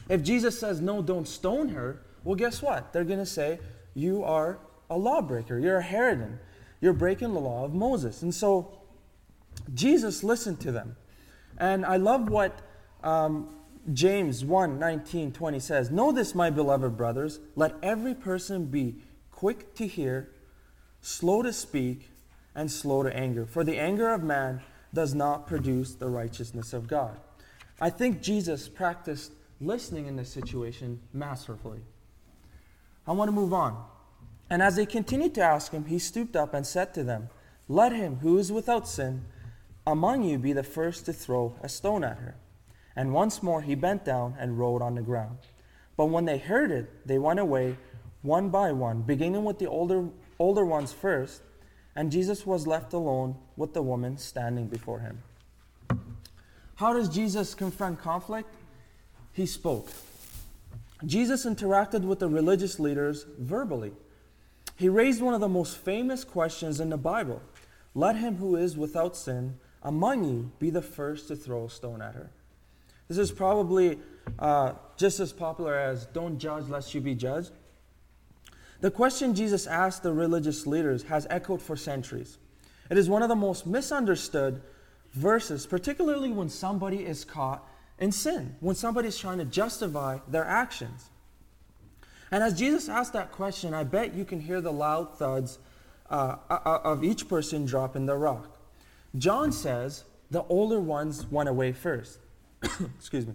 If 0.08 0.22
Jesus 0.22 0.58
says, 0.58 0.80
no, 0.80 1.02
don't 1.02 1.26
stone 1.26 1.70
her, 1.70 2.02
well, 2.24 2.36
guess 2.36 2.62
what? 2.62 2.92
They're 2.92 3.04
going 3.04 3.18
to 3.18 3.26
say, 3.26 3.58
you 3.94 4.24
are 4.24 4.58
a 4.90 4.96
lawbreaker. 4.96 5.58
You're 5.58 5.78
a 5.78 5.82
heretic. 5.82 6.38
You're 6.80 6.92
breaking 6.92 7.34
the 7.34 7.40
law 7.40 7.64
of 7.64 7.74
Moses. 7.74 8.22
And 8.22 8.34
so 8.34 8.78
Jesus 9.74 10.22
listened 10.22 10.60
to 10.60 10.72
them. 10.72 10.96
And 11.58 11.84
I 11.84 11.96
love 11.96 12.28
what 12.28 12.60
um, 13.02 13.48
James 13.92 14.44
1 14.44 14.78
19, 14.78 15.32
20 15.32 15.60
says 15.60 15.90
Know 15.90 16.12
this, 16.12 16.34
my 16.34 16.50
beloved 16.50 16.96
brothers, 16.96 17.40
let 17.54 17.74
every 17.82 18.14
person 18.14 18.66
be 18.66 18.96
quick 19.30 19.74
to 19.76 19.86
hear, 19.86 20.30
slow 21.00 21.42
to 21.42 21.52
speak, 21.52 22.10
and 22.56 22.70
slow 22.70 23.02
to 23.04 23.14
anger. 23.14 23.46
For 23.46 23.62
the 23.62 23.78
anger 23.78 24.08
of 24.08 24.24
man 24.24 24.62
does 24.92 25.14
not 25.14 25.46
produce 25.46 25.94
the 25.94 26.08
righteousness 26.08 26.72
of 26.72 26.88
God. 26.88 27.18
I 27.80 27.90
think 27.90 28.22
Jesus 28.22 28.68
practiced 28.68 29.32
listening 29.60 30.06
in 30.06 30.16
this 30.16 30.30
situation 30.30 31.00
masterfully. 31.12 31.80
I 33.06 33.12
want 33.12 33.28
to 33.28 33.32
move 33.32 33.52
on. 33.52 33.84
And 34.48 34.62
as 34.62 34.76
they 34.76 34.86
continued 34.86 35.34
to 35.34 35.42
ask 35.42 35.72
him, 35.72 35.84
he 35.84 35.98
stooped 35.98 36.34
up 36.34 36.54
and 36.54 36.66
said 36.66 36.94
to 36.94 37.04
them, 37.04 37.28
Let 37.68 37.92
him 37.92 38.16
who 38.16 38.38
is 38.38 38.50
without 38.50 38.88
sin 38.88 39.26
among 39.86 40.24
you 40.24 40.38
be 40.38 40.52
the 40.52 40.62
first 40.62 41.04
to 41.06 41.12
throw 41.12 41.54
a 41.62 41.68
stone 41.68 42.04
at 42.04 42.18
her. 42.18 42.36
And 42.96 43.12
once 43.12 43.42
more 43.42 43.60
he 43.62 43.74
bent 43.74 44.04
down 44.04 44.34
and 44.38 44.58
wrote 44.58 44.80
on 44.80 44.94
the 44.94 45.02
ground. 45.02 45.38
But 45.96 46.06
when 46.06 46.24
they 46.24 46.38
heard 46.38 46.70
it, 46.70 47.06
they 47.06 47.18
went 47.18 47.40
away 47.40 47.76
one 48.22 48.48
by 48.48 48.72
one, 48.72 49.02
beginning 49.02 49.44
with 49.44 49.58
the 49.58 49.68
older, 49.68 50.08
older 50.38 50.64
ones 50.64 50.92
first 50.92 51.42
and 51.96 52.12
Jesus 52.12 52.46
was 52.46 52.66
left 52.66 52.92
alone 52.92 53.36
with 53.56 53.74
the 53.74 53.82
woman 53.82 54.18
standing 54.18 54.68
before 54.68 55.00
him. 55.00 55.22
How 56.76 56.92
does 56.92 57.08
Jesus 57.08 57.54
confront 57.54 58.00
conflict? 58.00 58.54
he 59.36 59.44
spoke. 59.44 59.88
Jesus 61.04 61.44
interacted 61.44 62.00
with 62.00 62.20
the 62.20 62.28
religious 62.28 62.80
leaders 62.80 63.26
verbally. 63.38 63.92
He 64.76 64.88
raised 64.88 65.20
one 65.20 65.34
of 65.34 65.42
the 65.42 65.48
most 65.48 65.76
famous 65.76 66.24
questions 66.24 66.80
in 66.80 66.88
the 66.88 66.96
Bible 66.96 67.42
Let 67.94 68.16
him 68.16 68.36
who 68.36 68.56
is 68.56 68.78
without 68.78 69.14
sin 69.14 69.58
among 69.82 70.24
you 70.24 70.50
be 70.58 70.70
the 70.70 70.82
first 70.82 71.28
to 71.28 71.36
throw 71.36 71.66
a 71.66 71.70
stone 71.70 72.00
at 72.00 72.14
her. 72.14 72.30
This 73.08 73.18
is 73.18 73.30
probably 73.30 73.98
uh, 74.38 74.72
just 74.96 75.20
as 75.20 75.32
popular 75.32 75.76
as 75.76 76.06
Don't 76.06 76.38
judge 76.38 76.68
lest 76.68 76.94
you 76.94 77.02
be 77.02 77.14
judged. 77.14 77.52
The 78.80 78.90
question 78.90 79.34
Jesus 79.34 79.66
asked 79.66 80.02
the 80.02 80.12
religious 80.12 80.66
leaders 80.66 81.04
has 81.04 81.26
echoed 81.30 81.62
for 81.62 81.76
centuries. 81.76 82.38
It 82.90 82.98
is 82.98 83.08
one 83.08 83.22
of 83.22 83.28
the 83.28 83.36
most 83.36 83.66
misunderstood 83.66 84.62
verses, 85.12 85.66
particularly 85.66 86.30
when 86.30 86.48
somebody 86.48 87.04
is 87.04 87.24
caught 87.24 87.66
in 87.98 88.12
sin, 88.12 88.56
when 88.60 88.76
somebody 88.76 89.08
is 89.08 89.18
trying 89.18 89.38
to 89.38 89.44
justify 89.44 90.18
their 90.28 90.44
actions. 90.44 91.10
And 92.30 92.42
as 92.42 92.58
Jesus 92.58 92.88
asked 92.88 93.12
that 93.14 93.32
question, 93.32 93.72
I 93.72 93.84
bet 93.84 94.14
you 94.14 94.24
can 94.24 94.40
hear 94.40 94.60
the 94.60 94.72
loud 94.72 95.16
thuds 95.16 95.58
uh, 96.10 96.36
uh, 96.50 96.58
uh 96.64 96.80
of 96.84 97.02
each 97.02 97.28
person 97.28 97.64
dropping 97.64 98.06
the 98.06 98.16
rock. 98.16 98.58
John 99.16 99.52
says 99.52 100.04
the 100.30 100.42
older 100.44 100.80
ones 100.80 101.26
went 101.30 101.48
away 101.48 101.72
first. 101.72 102.18
Excuse 102.96 103.26
me. 103.26 103.34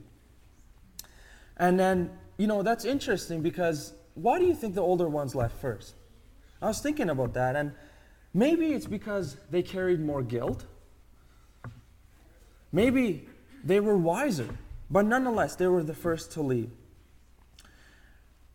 And 1.57 1.79
then, 1.79 2.11
you 2.37 2.47
know, 2.47 2.63
that's 2.63 2.85
interesting 2.85 3.41
because 3.41 3.93
why 4.13 4.39
do 4.39 4.45
you 4.45 4.53
think 4.53 4.75
the 4.75 4.81
older 4.81 5.07
ones 5.07 5.35
left 5.35 5.59
first? 5.59 5.95
I 6.61 6.67
was 6.67 6.79
thinking 6.79 7.09
about 7.09 7.33
that, 7.33 7.55
and 7.55 7.73
maybe 8.33 8.73
it's 8.73 8.85
because 8.85 9.37
they 9.49 9.63
carried 9.63 9.99
more 9.99 10.21
guilt. 10.21 10.65
Maybe 12.71 13.27
they 13.63 13.79
were 13.79 13.97
wiser, 13.97 14.49
but 14.89 15.05
nonetheless, 15.05 15.55
they 15.55 15.67
were 15.67 15.83
the 15.83 15.93
first 15.93 16.31
to 16.33 16.41
leave. 16.41 16.71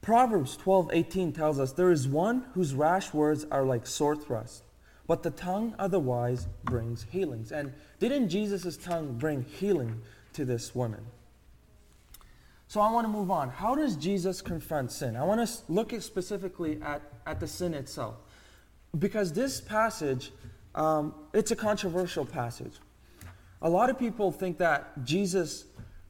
Proverbs 0.03 0.57
12:18 0.57 1.33
tells 1.33 1.59
us 1.59 1.73
there 1.73 1.91
is 1.91 2.07
one 2.07 2.47
whose 2.55 2.75
rash 2.75 3.13
words 3.13 3.45
are 3.51 3.65
like 3.65 3.87
sore 3.87 4.15
thrusts, 4.15 4.63
but 5.09 5.25
the 5.25 5.33
tongue 5.33 5.75
of 5.81 5.91
the 5.91 5.99
wise 5.99 6.47
brings 6.63 7.05
healings. 7.11 7.51
And 7.51 7.73
didn't 7.99 8.29
Jesus' 8.29 8.77
tongue 8.77 9.19
bring 9.19 9.43
healing 9.43 10.03
to 10.35 10.45
this 10.45 10.75
woman? 10.77 11.07
So 12.77 12.83
I 12.83 12.91
want 12.91 13.07
to 13.07 13.09
move 13.11 13.31
on. 13.31 13.49
How 13.49 13.75
does 13.75 13.97
Jesus 13.97 14.43
confront 14.43 14.93
sin? 14.93 15.17
I 15.17 15.25
want 15.25 15.49
to 15.49 15.55
look 15.73 15.95
at 15.95 16.03
specifically 16.03 16.79
at, 16.83 17.01
at 17.27 17.41
the 17.41 17.49
sin 17.49 17.73
itself. 17.73 18.17
Because 18.99 19.33
this 19.33 19.63
passage, 19.63 20.31
um, 20.75 21.15
it's 21.33 21.51
a 21.53 21.57
controversial 21.57 22.27
passage. 22.27 22.75
A 23.63 23.71
lot 23.71 23.89
of 23.89 23.99
people 23.99 24.31
think 24.31 24.59
that 24.59 25.03
Jesus 25.07 25.65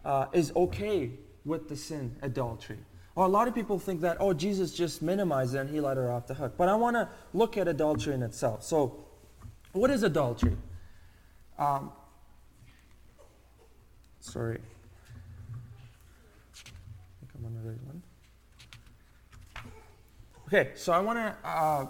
uh, 0.04 0.26
is 0.32 0.50
okay 0.56 1.12
with 1.44 1.68
the 1.68 1.76
sin 1.76 2.16
adultery. 2.20 2.78
Or 3.14 3.26
a 3.26 3.28
lot 3.28 3.46
of 3.46 3.54
people 3.54 3.78
think 3.78 4.00
that, 4.00 4.16
oh, 4.18 4.32
Jesus 4.32 4.74
just 4.74 5.02
minimized 5.02 5.54
it 5.54 5.58
and 5.58 5.70
he 5.70 5.78
let 5.78 5.96
her 5.96 6.10
off 6.10 6.26
the 6.26 6.34
hook. 6.34 6.54
But 6.56 6.68
I 6.68 6.74
want 6.74 6.96
to 6.96 7.08
look 7.32 7.56
at 7.56 7.68
adultery 7.68 8.12
in 8.14 8.24
itself. 8.24 8.64
So, 8.64 9.04
what 9.70 9.92
is 9.92 10.02
adultery? 10.02 10.56
Um, 11.60 11.92
sorry. 14.18 14.58
I 17.26 17.28
think 17.28 17.32
I'm 17.38 17.46
on 17.46 17.54
the 17.54 17.68
right 17.68 17.82
one. 17.84 18.02
Okay, 20.46 20.70
so 20.76 20.92
I 20.92 21.00
want 21.00 21.18
to 21.18 21.48
uh, 21.48 21.86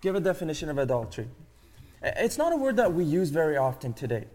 give 0.00 0.14
a 0.14 0.20
definition 0.20 0.68
of 0.68 0.78
adultery. 0.78 1.26
It's 2.00 2.38
not 2.38 2.52
a 2.52 2.56
word 2.56 2.76
that 2.76 2.92
we 2.92 3.04
use 3.04 3.30
very 3.30 3.56
often 3.56 3.94
today. 3.94 4.26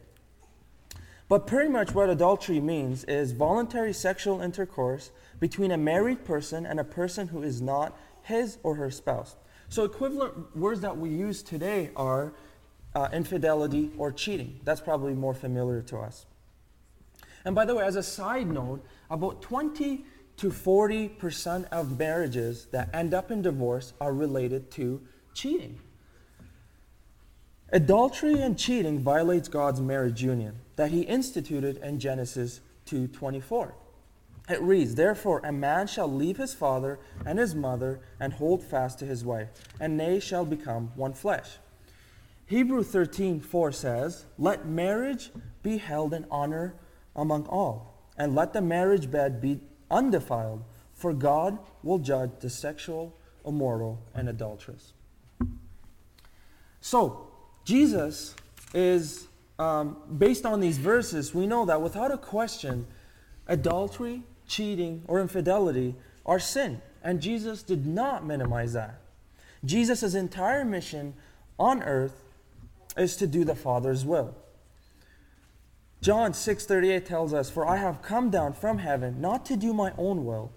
But 1.30 1.48
pretty 1.48 1.70
much 1.70 1.94
what 1.94 2.10
adultery 2.10 2.60
means 2.60 3.06
is 3.06 3.32
voluntary 3.32 3.94
sexual 3.94 4.42
intercourse 4.42 5.12
between 5.40 5.72
a 5.72 5.78
married 5.78 6.25
person 6.25 6.66
and 6.66 6.82
a 6.82 6.84
person 6.84 7.30
who 7.30 7.44
is 7.44 7.62
not 7.62 7.98
his 8.24 8.58
or 8.62 8.75
her 8.75 8.92
spouse. 8.92 9.38
So, 9.70 9.86
equivalent 9.86 10.58
words 10.58 10.82
that 10.82 10.98
we 10.98 11.10
use 11.10 11.42
today 11.42 11.92
are 11.96 12.34
uh, 12.94 13.08
infidelity 13.13 13.92
or 13.98 14.12
cheating. 14.12 14.60
That's 14.66 14.82
probably 14.82 15.13
more 15.13 15.34
familiar 15.34 15.82
to 15.84 16.00
us. 16.00 16.25
And 17.46 17.56
by 17.56 17.63
the 17.63 17.75
way, 17.75 17.86
as 17.86 17.96
a 17.96 18.04
side 18.04 18.48
note, 18.48 18.84
about 19.10 19.42
20 19.42 20.04
to 20.42 20.50
40% 20.50 21.66
of 21.72 22.00
marriages 22.00 22.66
that 22.72 22.90
end 22.96 23.14
up 23.14 23.30
in 23.30 23.44
divorce 23.44 23.94
are 24.02 24.12
related 24.12 24.72
to 24.72 25.00
cheating. 25.36 25.80
Adultery 27.72 28.42
and 28.42 28.58
cheating 28.58 29.00
violates 29.00 29.48
God's 29.48 29.80
marriage 29.82 30.24
union 30.24 30.56
that 30.78 30.90
he 30.90 31.02
instituted 31.02 31.78
in 31.78 32.00
Genesis 32.00 32.62
2:24. 32.88 33.76
It 34.50 34.60
reads, 34.64 34.96
"Therefore 34.96 35.42
a 35.44 35.52
man 35.52 35.86
shall 35.86 36.12
leave 36.12 36.38
his 36.38 36.56
father 36.56 36.98
and 37.24 37.38
his 37.38 37.54
mother 37.54 38.00
and 38.20 38.34
hold 38.34 38.64
fast 38.64 38.98
to 38.98 39.06
his 39.06 39.24
wife, 39.24 39.50
and 39.80 40.00
they 40.00 40.20
shall 40.20 40.44
become 40.44 40.92
one 40.96 41.14
flesh." 41.14 41.60
Hebrew 42.48 42.82
13:4 42.82 43.72
says, 43.72 44.26
"Let 44.40 44.66
marriage 44.66 45.32
be 45.62 45.78
held 45.78 46.16
in 46.16 46.26
honor 46.32 46.74
among 47.16 47.46
all, 47.46 47.94
and 48.18 48.34
let 48.34 48.54
the 48.54 48.62
marriage 48.62 49.12
bed 49.12 49.40
be 49.40 49.62
undefiled, 49.92 50.64
for 50.94 51.14
God 51.14 51.60
will 51.84 52.00
judge 52.00 52.32
the 52.40 52.50
sexual, 52.50 53.16
immoral, 53.46 54.00
and 54.16 54.28
adulterous." 54.30 54.94
So, 56.80 57.28
Jesus 57.64 58.36
is, 58.74 59.28
um, 59.60 59.98
based 60.18 60.46
on 60.46 60.60
these 60.60 60.78
verses, 60.78 61.36
we 61.36 61.46
know 61.46 61.66
that 61.66 61.82
without 61.82 62.12
a 62.12 62.18
question, 62.18 62.88
adultery, 63.48 64.24
cheating, 64.48 65.04
or 65.08 65.20
infidelity 65.20 65.96
are 66.26 66.40
sin. 66.40 66.82
And 67.04 67.22
Jesus 67.22 67.64
did 67.64 67.86
not 67.86 68.26
minimize 68.26 68.74
that. 68.74 69.02
Jesus' 69.64 70.14
entire 70.14 70.66
mission 70.66 71.14
on 71.60 71.84
earth 71.84 72.24
is 72.98 73.16
to 73.18 73.28
do 73.28 73.44
the 73.46 73.56
Father's 73.56 74.06
will. 74.06 74.36
John 76.01 76.34
6:38 76.34 77.05
tells 77.05 77.34
us, 77.34 77.50
"For 77.50 77.65
I 77.65 77.77
have 77.77 78.01
come 78.01 78.29
down 78.29 78.53
from 78.53 78.79
heaven 78.79 79.22
not 79.22 79.46
to 79.46 79.55
do 79.55 79.74
my 79.74 79.93
own 79.98 80.25
will, 80.25 80.51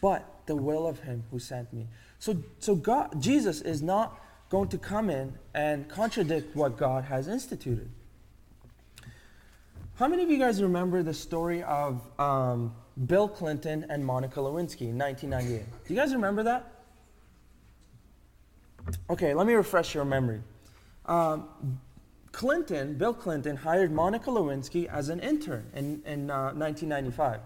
but 0.00 0.24
the 0.46 0.54
will 0.54 0.86
of 0.86 1.00
him 1.00 1.24
who 1.30 1.38
sent 1.38 1.72
me." 1.72 1.88
So 2.18 2.42
so 2.60 2.76
God 2.76 3.20
Jesus 3.20 3.60
is 3.60 3.82
not 3.82 4.20
going 4.48 4.68
to 4.68 4.78
come 4.78 5.10
in 5.10 5.36
and 5.54 5.88
contradict 5.88 6.54
what 6.54 6.76
God 6.76 7.04
has 7.04 7.26
instituted. 7.26 7.90
How 9.96 10.06
many 10.06 10.22
of 10.22 10.30
you 10.30 10.38
guys 10.38 10.62
remember 10.62 11.02
the 11.02 11.14
story 11.14 11.62
of 11.62 12.00
um, 12.20 12.74
Bill 13.06 13.28
Clinton 13.28 13.86
and 13.88 14.04
Monica 14.04 14.38
Lewinsky 14.40 14.90
in 14.90 14.98
1998? 14.98 15.64
Do 15.86 15.94
you 15.94 15.98
guys 15.98 16.12
remember 16.12 16.42
that? 16.44 16.70
Okay, 19.10 19.34
let 19.34 19.46
me 19.46 19.54
refresh 19.54 19.94
your 19.94 20.04
memory. 20.04 20.42
Um, 21.06 21.80
Clinton, 22.36 22.92
Bill 22.98 23.14
Clinton, 23.14 23.56
hired 23.56 23.90
Monica 23.90 24.28
Lewinsky 24.28 24.86
as 24.88 25.08
an 25.08 25.20
intern 25.20 25.70
in, 25.74 26.02
in 26.04 26.30
uh, 26.30 26.52
1995. 26.52 27.40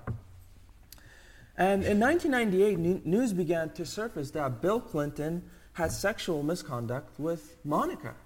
And 1.56 1.85
in 1.85 2.00
1998, 2.00 3.06
news 3.06 3.32
began 3.32 3.70
to 3.70 3.87
surface 3.87 4.32
that 4.32 4.61
Bill 4.61 4.80
Clinton 4.80 5.44
had 5.75 5.92
sexual 5.92 6.42
misconduct 6.42 7.20
with 7.20 7.56
Monica. 7.64 8.16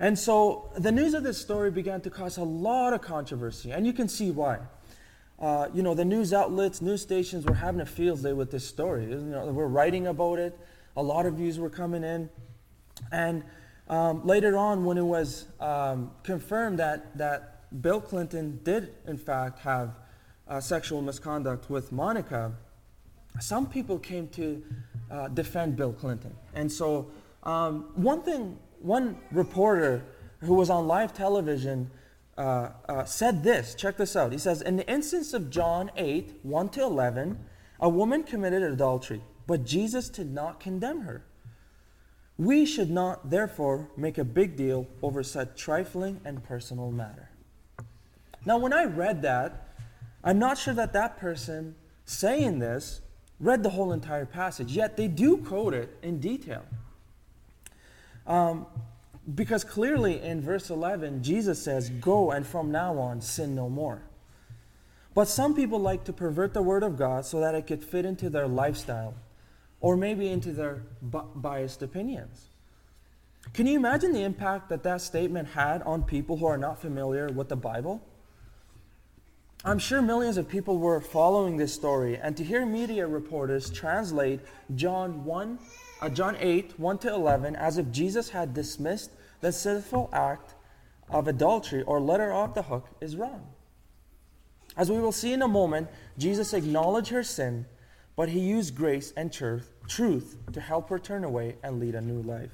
And 0.00 0.18
so 0.18 0.70
the 0.78 0.90
news 0.90 1.12
of 1.12 1.24
this 1.24 1.36
story 1.36 1.70
began 1.70 2.00
to 2.00 2.10
cause 2.10 2.38
a 2.38 2.42
lot 2.42 2.94
of 2.94 3.02
controversy, 3.02 3.70
and 3.70 3.86
you 3.86 3.92
can 3.92 4.08
see 4.08 4.30
why. 4.30 4.60
Uh, 5.38 5.68
you 5.74 5.82
know, 5.82 5.92
the 5.92 6.06
news 6.06 6.32
outlets, 6.32 6.80
news 6.80 7.02
stations 7.02 7.44
were 7.44 7.54
having 7.54 7.82
a 7.82 7.86
field 7.86 8.22
day 8.22 8.32
with 8.32 8.50
this 8.50 8.66
story. 8.66 9.10
You 9.10 9.16
know, 9.16 9.44
we're 9.48 9.66
writing 9.66 10.06
about 10.06 10.38
it. 10.38 10.58
A 10.96 11.02
lot 11.02 11.26
of 11.26 11.34
views 11.34 11.58
were 11.58 11.68
coming 11.68 12.02
in. 12.02 12.30
And 13.12 13.44
um, 13.88 14.26
later 14.26 14.56
on, 14.56 14.84
when 14.84 14.98
it 14.98 15.04
was 15.04 15.46
um, 15.60 16.10
confirmed 16.22 16.78
that, 16.78 17.16
that 17.18 17.56
Bill 17.82 18.00
Clinton 18.00 18.60
did, 18.64 18.94
in 19.06 19.16
fact, 19.16 19.60
have 19.60 19.96
uh, 20.48 20.60
sexual 20.60 21.02
misconduct 21.02 21.70
with 21.70 21.92
Monica, 21.92 22.52
some 23.40 23.66
people 23.66 23.98
came 23.98 24.28
to 24.28 24.62
uh, 25.10 25.28
defend 25.28 25.76
Bill 25.76 25.92
Clinton. 25.92 26.34
And 26.54 26.70
so, 26.70 27.10
um, 27.42 27.90
one 27.94 28.22
thing, 28.22 28.58
one 28.80 29.18
reporter 29.30 30.04
who 30.40 30.54
was 30.54 30.70
on 30.70 30.86
live 30.86 31.12
television 31.12 31.90
uh, 32.36 32.70
uh, 32.88 33.04
said 33.04 33.42
this 33.42 33.74
check 33.74 33.96
this 33.96 34.16
out. 34.16 34.32
He 34.32 34.38
says, 34.38 34.62
In 34.62 34.76
the 34.76 34.88
instance 34.90 35.32
of 35.32 35.50
John 35.50 35.90
8, 35.96 36.40
1 36.42 36.68
to 36.70 36.82
11, 36.82 37.38
a 37.80 37.88
woman 37.88 38.22
committed 38.22 38.62
adultery, 38.62 39.22
but 39.46 39.64
Jesus 39.64 40.08
did 40.08 40.32
not 40.32 40.60
condemn 40.60 41.02
her. 41.02 41.24
We 42.38 42.66
should 42.66 42.90
not, 42.90 43.30
therefore, 43.30 43.88
make 43.96 44.18
a 44.18 44.24
big 44.24 44.56
deal 44.56 44.86
over 45.02 45.22
such 45.22 45.56
trifling 45.56 46.20
and 46.24 46.42
personal 46.44 46.90
matter. 46.90 47.30
Now, 48.44 48.58
when 48.58 48.72
I 48.72 48.84
read 48.84 49.22
that, 49.22 49.68
I'm 50.22 50.38
not 50.38 50.58
sure 50.58 50.74
that 50.74 50.92
that 50.92 51.16
person 51.16 51.74
saying 52.04 52.58
this 52.58 53.00
read 53.40 53.62
the 53.62 53.70
whole 53.70 53.92
entire 53.92 54.26
passage, 54.26 54.72
yet 54.72 54.96
they 54.96 55.08
do 55.08 55.38
quote 55.38 55.74
it 55.74 55.96
in 56.02 56.20
detail. 56.20 56.64
Um, 58.26 58.66
because 59.34 59.64
clearly 59.64 60.20
in 60.20 60.40
verse 60.40 60.70
11, 60.70 61.22
Jesus 61.22 61.62
says, 61.62 61.90
Go 61.90 62.30
and 62.30 62.46
from 62.46 62.70
now 62.70 62.98
on 62.98 63.20
sin 63.20 63.54
no 63.54 63.68
more. 63.68 64.02
But 65.14 65.28
some 65.28 65.54
people 65.54 65.78
like 65.78 66.04
to 66.04 66.12
pervert 66.12 66.52
the 66.52 66.62
Word 66.62 66.82
of 66.82 66.96
God 66.96 67.24
so 67.24 67.40
that 67.40 67.54
it 67.54 67.66
could 67.66 67.82
fit 67.82 68.04
into 68.04 68.28
their 68.28 68.46
lifestyle 68.46 69.14
or 69.80 69.96
maybe 69.96 70.28
into 70.28 70.52
their 70.52 70.82
biased 71.02 71.82
opinions. 71.82 72.48
Can 73.52 73.66
you 73.66 73.76
imagine 73.76 74.12
the 74.12 74.22
impact 74.22 74.68
that 74.70 74.82
that 74.82 75.00
statement 75.00 75.48
had 75.48 75.82
on 75.82 76.02
people 76.02 76.36
who 76.36 76.46
are 76.46 76.58
not 76.58 76.80
familiar 76.80 77.28
with 77.28 77.48
the 77.48 77.56
Bible? 77.56 78.02
I'm 79.64 79.78
sure 79.78 80.02
millions 80.02 80.36
of 80.36 80.48
people 80.48 80.78
were 80.78 81.00
following 81.00 81.56
this 81.56 81.74
story, 81.74 82.16
and 82.16 82.36
to 82.36 82.44
hear 82.44 82.64
media 82.64 83.06
reporters 83.06 83.70
translate 83.70 84.40
John 84.74 85.24
1, 85.24 85.58
uh, 86.02 86.08
John 86.10 86.36
8, 86.38 86.78
1 86.78 86.98
to 86.98 87.12
11, 87.12 87.56
as 87.56 87.78
if 87.78 87.90
Jesus 87.90 88.30
had 88.30 88.54
dismissed 88.54 89.10
the 89.40 89.50
sinful 89.52 90.10
act 90.12 90.54
of 91.10 91.26
adultery 91.28 91.82
or 91.82 92.00
let 92.00 92.20
her 92.20 92.32
off 92.32 92.54
the 92.54 92.62
hook 92.62 92.88
is 93.00 93.16
wrong. 93.16 93.46
As 94.76 94.90
we 94.90 95.00
will 95.00 95.12
see 95.12 95.32
in 95.32 95.42
a 95.42 95.48
moment, 95.48 95.88
Jesus 96.18 96.52
acknowledged 96.52 97.08
her 97.10 97.22
sin, 97.22 97.66
but 98.16 98.30
he 98.30 98.40
used 98.40 98.74
grace 98.74 99.12
and 99.16 99.30
truth, 99.32 99.70
truth 99.86 100.36
to 100.52 100.60
help 100.60 100.88
her 100.88 100.98
turn 100.98 101.22
away 101.22 101.56
and 101.62 101.78
lead 101.78 101.94
a 101.94 102.00
new 102.00 102.22
life. 102.22 102.50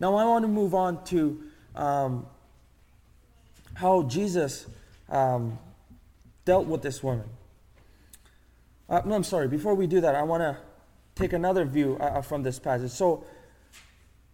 Now, 0.00 0.14
I 0.16 0.24
want 0.24 0.42
to 0.42 0.48
move 0.48 0.74
on 0.74 1.02
to 1.06 1.42
um, 1.74 2.26
how 3.74 4.02
Jesus 4.02 4.66
um, 5.08 5.58
dealt 6.44 6.66
with 6.66 6.82
this 6.82 7.02
woman. 7.02 7.28
Uh, 8.88 9.02
no, 9.04 9.14
I'm 9.14 9.24
sorry. 9.24 9.48
Before 9.48 9.74
we 9.74 9.86
do 9.86 10.00
that, 10.00 10.14
I 10.14 10.22
want 10.22 10.42
to 10.42 10.56
take 11.14 11.32
another 11.32 11.64
view 11.64 11.96
uh, 12.00 12.04
uh, 12.04 12.22
from 12.22 12.42
this 12.42 12.58
passage. 12.58 12.90
So, 12.90 13.24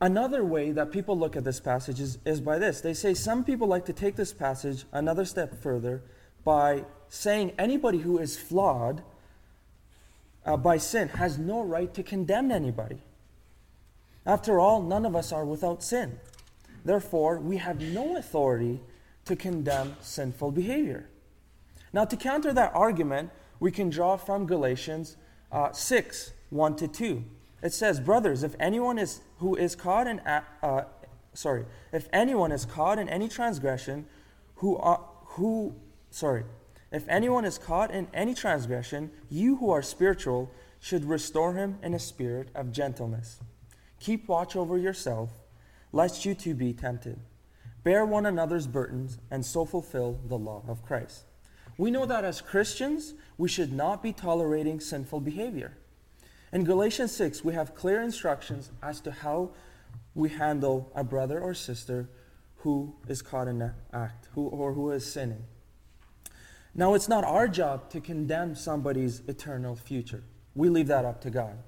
another 0.01 0.45
way 0.45 0.73
that 0.73 0.93
people 0.93 1.19
look 1.19 1.35
at 1.35 1.45
this 1.45 1.61
passage 1.61 2.01
is, 2.01 2.19
is 2.25 2.41
by 2.41 2.59
this. 2.59 2.81
They 2.81 2.95
say 2.95 3.15
some 3.15 3.45
people 3.45 3.67
like 3.67 3.85
to 3.87 3.93
take 3.93 4.17
this 4.17 4.33
passage 4.33 4.85
another 4.93 5.25
step 5.25 5.61
further 5.63 6.03
by 6.45 6.85
saying 7.09 7.53
anybody 7.59 7.99
who 7.99 8.19
is 8.19 8.37
flawed 8.39 9.03
uh, 10.45 10.57
by 10.57 10.77
sin 10.77 11.09
has 11.09 11.39
no 11.39 11.63
right 11.63 11.93
to 11.95 12.03
condemn 12.03 12.51
anybody. 12.51 13.03
After 14.27 14.59
all, 14.59 14.83
none 14.83 15.05
of 15.05 15.15
us 15.15 15.33
are 15.33 15.45
without 15.45 15.83
sin. 15.83 16.19
Therefore, 16.85 17.39
we 17.39 17.59
have 17.59 17.81
no 17.81 18.17
authority 18.17 18.81
to 19.25 19.37
condemn 19.37 19.97
sinful 20.01 20.51
behavior. 20.51 21.09
Now, 21.93 22.05
to 22.05 22.17
counter 22.17 22.53
that 22.53 22.75
argument, 22.75 23.31
we 23.61 23.71
can 23.71 23.89
draw 23.89 24.17
from 24.17 24.47
Galatians 24.47 25.17
uh, 25.53 25.73
6 25.73 26.33
1 26.51 26.77
to 26.77 26.89
2. 26.89 27.25
It 27.63 27.73
says, 27.73 28.01
Brothers, 28.01 28.43
if 28.43 28.55
anyone 28.61 28.99
is 28.99 29.21
who 29.39 29.55
is 29.57 29.75
caught 29.75 30.07
in, 30.07 30.21
uh, 30.21 30.85
sorry, 31.33 31.65
if 31.93 32.09
anyone 32.13 32.53
is 32.53 32.65
caught 32.65 32.99
in 32.99 33.09
any 33.09 33.29
transgression, 33.29 34.07
who, 34.57 34.77
are, 34.77 35.01
who, 35.25 35.75
sorry, 36.11 36.45
if 36.95 37.09
anyone 37.09 37.45
is 37.45 37.59
caught 37.59 37.91
in 37.91 38.09
any 38.15 38.35
transgression, 38.35 39.11
you 39.29 39.57
who 39.57 39.71
are 39.71 39.83
spiritual 39.83 40.51
should 40.81 41.05
restore 41.05 41.55
him 41.55 41.79
in 41.83 41.95
a 41.95 41.99
spirit 41.99 42.49
of 42.55 42.71
gentleness. 42.71 43.41
Keep 44.01 44.29
watch 44.29 44.55
over 44.55 44.79
yourself, 44.79 45.31
lest 45.93 46.25
you 46.25 46.35
too 46.35 46.55
be 46.55 46.73
tempted. 46.73 47.19
Bear 47.83 48.05
one 48.05 48.27
another's 48.27 48.67
burdens, 48.67 49.19
and 49.31 49.45
so 49.45 49.65
fulfill 49.65 50.21
the 50.27 50.39
law 50.39 50.63
of 50.69 50.85
Christ. 50.85 51.25
We 51.77 51.91
know 51.91 52.07
that 52.07 52.25
as 52.25 52.41
Christians, 52.41 53.15
we 53.37 53.49
should 53.49 53.73
not 53.73 54.03
be 54.03 54.13
tolerating 54.13 54.79
sinful 54.79 55.21
behavior. 55.21 55.77
In 56.53 56.65
Galatians 56.65 57.13
6, 57.13 57.45
we 57.45 57.55
have 57.55 57.75
clear 57.75 58.01
instructions 58.01 58.71
as 58.83 59.01
to 59.01 59.11
how 59.11 59.51
we 60.15 60.29
handle 60.29 60.93
a 60.95 61.03
brother 61.03 61.41
or 61.41 61.55
sister 61.55 62.09
who 62.59 62.95
is 63.09 63.21
caught 63.21 63.49
in 63.49 63.61
an 63.61 63.73
act 63.93 64.29
who, 64.35 64.47
or 64.47 64.73
who 64.73 64.91
is 64.91 65.05
sinning. 65.05 65.45
Now, 66.75 66.95
it's 66.95 67.09
not 67.09 67.25
our 67.25 67.47
job 67.47 67.89
to 67.91 68.01
condemn 68.01 68.55
somebody's 68.57 69.21
eternal 69.29 69.77
future. 69.77 70.25
We 70.55 70.69
leave 70.69 70.89
that 70.89 71.05
up 71.05 71.21
to 71.23 71.31
God. 71.31 71.59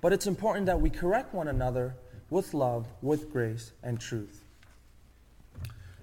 But 0.00 0.12
it's 0.12 0.26
important 0.26 0.66
that 0.66 0.80
we 0.80 0.90
correct 0.90 1.34
one 1.34 1.48
another 1.48 1.96
with 2.28 2.54
love, 2.54 2.86
with 3.02 3.30
grace, 3.30 3.72
and 3.82 4.00
truth. 4.00 4.44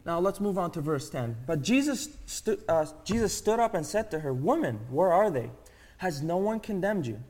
Now 0.06 0.20
let's 0.20 0.40
move 0.40 0.58
on 0.58 0.72
to 0.72 0.82
verse 0.82 1.10
10. 1.10 1.36
But 1.46 1.62
Jesus, 1.62 2.10
stu- 2.26 2.62
uh, 2.70 2.86
Jesus 3.04 3.34
stood 3.34 3.60
up 3.60 3.74
and 3.74 3.86
said 3.86 4.10
to 4.12 4.20
her, 4.20 4.34
Woman, 4.34 4.80
where 4.90 5.12
are 5.12 5.30
they? 5.30 5.52
Has 5.98 6.22
no 6.22 6.38
one 6.38 6.60
condemned 6.60 7.08
you? 7.08 7.22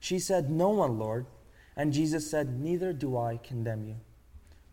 She 0.00 0.18
said, 0.18 0.50
No 0.50 0.70
one, 0.70 0.98
Lord. 0.98 1.26
And 1.76 1.92
Jesus 1.92 2.28
said, 2.28 2.58
Neither 2.58 2.92
do 2.92 3.16
I 3.16 3.36
condemn 3.36 3.84
you. 3.84 3.96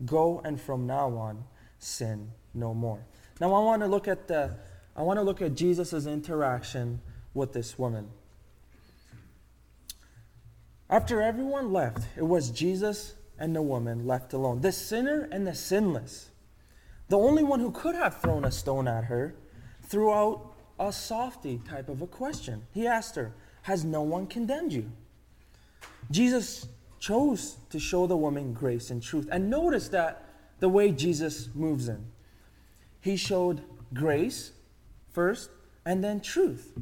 Go 0.04 0.40
and 0.44 0.60
from 0.60 0.86
now 0.86 1.10
on 1.16 1.44
sin 1.78 2.32
no 2.54 2.74
more. 2.74 3.06
Now 3.40 3.54
I 3.54 3.60
want 3.60 3.82
to 3.82 3.88
look 3.88 4.08
at 4.08 4.26
the 4.26 4.56
I 4.98 5.02
want 5.02 5.18
to 5.18 5.22
look 5.22 5.40
at 5.40 5.54
Jesus' 5.54 6.06
interaction 6.06 7.00
with 7.32 7.52
this 7.52 7.78
woman. 7.78 8.08
After 10.90 11.22
everyone 11.22 11.72
left, 11.72 12.08
it 12.16 12.26
was 12.26 12.50
Jesus 12.50 13.14
and 13.38 13.54
the 13.54 13.62
woman 13.62 14.08
left 14.08 14.32
alone. 14.32 14.60
The 14.60 14.72
sinner 14.72 15.28
and 15.30 15.46
the 15.46 15.54
sinless. 15.54 16.30
The 17.08 17.16
only 17.16 17.44
one 17.44 17.60
who 17.60 17.70
could 17.70 17.94
have 17.94 18.20
thrown 18.20 18.44
a 18.44 18.50
stone 18.50 18.88
at 18.88 19.04
her 19.04 19.36
threw 19.82 20.12
out 20.12 20.52
a 20.80 20.92
softy 20.92 21.60
type 21.68 21.88
of 21.88 22.02
a 22.02 22.08
question. 22.08 22.66
He 22.72 22.84
asked 22.84 23.14
her, 23.14 23.32
Has 23.62 23.84
no 23.84 24.02
one 24.02 24.26
condemned 24.26 24.72
you? 24.72 24.90
Jesus 26.10 26.66
chose 26.98 27.58
to 27.70 27.78
show 27.78 28.08
the 28.08 28.16
woman 28.16 28.52
grace 28.52 28.90
and 28.90 29.00
truth. 29.00 29.28
And 29.30 29.48
notice 29.48 29.90
that 29.90 30.24
the 30.58 30.68
way 30.68 30.90
Jesus 30.90 31.50
moves 31.54 31.88
in. 31.88 32.04
He 33.00 33.16
showed 33.16 33.62
grace 33.94 34.50
first 35.18 35.50
and 35.84 36.04
then 36.04 36.20
truth. 36.20 36.78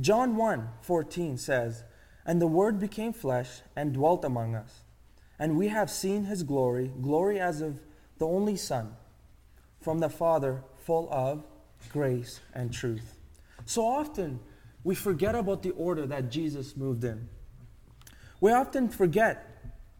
John 0.00 0.34
1 0.34 0.68
14 0.80 1.38
says, 1.38 1.84
and 2.26 2.40
the 2.40 2.48
Word 2.48 2.80
became 2.80 3.12
flesh 3.12 3.60
and 3.76 3.92
dwelt 3.92 4.24
among 4.24 4.56
us. 4.56 4.80
And 5.38 5.56
we 5.56 5.68
have 5.68 5.88
seen 5.88 6.24
his 6.24 6.42
glory, 6.42 6.90
glory 7.00 7.38
as 7.38 7.60
of 7.60 7.78
the 8.18 8.26
only 8.26 8.56
Son, 8.56 8.96
from 9.80 10.00
the 10.00 10.08
Father, 10.08 10.64
full 10.76 11.08
of 11.12 11.44
grace 11.92 12.40
and 12.52 12.72
truth. 12.72 13.14
So 13.64 13.86
often, 13.86 14.40
we 14.82 14.96
forget 14.96 15.36
about 15.36 15.62
the 15.62 15.70
order 15.70 16.04
that 16.06 16.32
Jesus 16.32 16.76
moved 16.76 17.04
in. 17.04 17.28
We 18.40 18.50
often 18.50 18.88
forget 18.88 19.36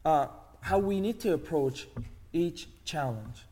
uh, 0.04 0.26
how 0.62 0.80
we 0.80 1.00
need 1.00 1.20
to 1.20 1.32
approach 1.34 1.86
each 2.32 2.66
challenge. 2.84 3.44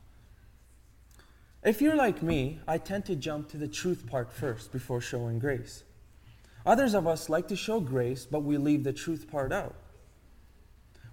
If 1.63 1.83
you're 1.83 1.97
like 1.97 2.23
me, 2.23 2.61
I 2.67 2.79
tend 2.79 3.05
to 3.07 3.17
jump 3.17 3.51
to 3.51 3.59
the 3.59 3.69
truth 3.69 4.07
part 4.07 4.33
first 4.33 4.73
before 4.73 5.03
showing 5.03 5.39
grace. 5.39 5.85
Others 6.65 6.95
of 6.95 7.07
us 7.07 7.29
like 7.29 7.49
to 7.49 7.57
show 7.57 7.81
grace, 7.81 8.25
but 8.25 8.45
we 8.45 8.57
leave 8.57 8.83
the 8.83 8.95
truth 8.95 9.31
part 9.31 9.53
out. 9.53 9.75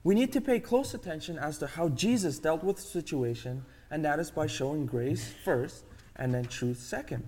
We 0.06 0.16
need 0.16 0.32
to 0.34 0.42
pay 0.42 0.62
close 0.62 0.94
attention 0.94 1.38
as 1.38 1.58
to 1.58 1.68
how 1.68 1.90
Jesus 1.90 2.40
dealt 2.40 2.64
with 2.64 2.78
the 2.78 2.82
situation, 2.84 3.66
and 3.92 4.06
that 4.06 4.20
is 4.20 4.32
by 4.32 4.48
showing 4.48 4.86
grace 4.86 5.34
first 5.44 5.84
and 6.16 6.34
then 6.34 6.46
truth 6.46 6.80
second. 6.80 7.28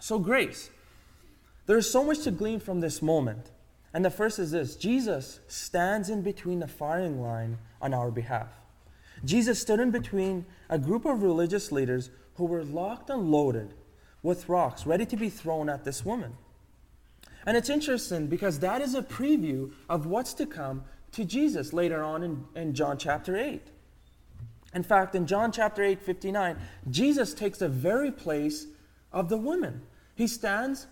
So, 0.00 0.18
grace. 0.18 0.70
There 1.66 1.76
is 1.76 1.90
so 1.90 2.02
much 2.02 2.20
to 2.20 2.30
glean 2.30 2.60
from 2.60 2.80
this 2.80 3.02
moment. 3.02 3.50
And 3.92 4.02
the 4.02 4.10
first 4.10 4.38
is 4.38 4.52
this 4.52 4.74
Jesus 4.74 5.40
stands 5.48 6.08
in 6.08 6.22
between 6.22 6.60
the 6.60 6.68
firing 6.68 7.20
line 7.20 7.58
on 7.82 7.92
our 7.92 8.10
behalf. 8.10 8.48
Jesus 9.24 9.60
stood 9.60 9.80
in 9.80 9.90
between 9.90 10.46
a 10.70 10.78
group 10.78 11.04
of 11.04 11.22
religious 11.22 11.72
leaders 11.72 12.10
who 12.38 12.44
were 12.44 12.64
locked 12.64 13.10
and 13.10 13.30
loaded 13.30 13.74
with 14.22 14.48
rocks 14.48 14.86
ready 14.86 15.04
to 15.04 15.16
be 15.16 15.28
thrown 15.28 15.68
at 15.68 15.84
this 15.84 16.04
woman. 16.04 16.32
And 17.44 17.56
it's 17.56 17.68
interesting 17.68 18.28
because 18.28 18.60
that 18.60 18.80
is 18.80 18.94
a 18.94 19.02
preview 19.02 19.72
of 19.88 20.06
what's 20.06 20.34
to 20.34 20.46
come 20.46 20.84
to 21.12 21.24
Jesus 21.24 21.72
later 21.72 22.02
on 22.02 22.22
in, 22.22 22.44
in 22.54 22.74
John 22.74 22.96
chapter 22.96 23.36
8. 23.36 23.60
In 24.72 24.82
fact, 24.82 25.14
in 25.14 25.26
John 25.26 25.50
chapter 25.50 25.82
8, 25.82 26.00
59, 26.00 26.56
Jesus 26.90 27.34
takes 27.34 27.58
the 27.58 27.68
very 27.68 28.12
place 28.12 28.66
of 29.12 29.28
the 29.28 29.38
women. 29.38 29.82
He 30.14 30.26
stands 30.26 30.86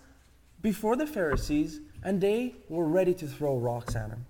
before 0.61 0.95
the 0.95 1.07
Pharisees, 1.07 1.79
and 2.03 2.19
they 2.19 2.55
were 2.67 2.87
ready 2.87 3.13
to 3.13 3.27
throw 3.27 3.55
rocks 3.57 3.95
at 3.95 4.09
him. 4.09 4.25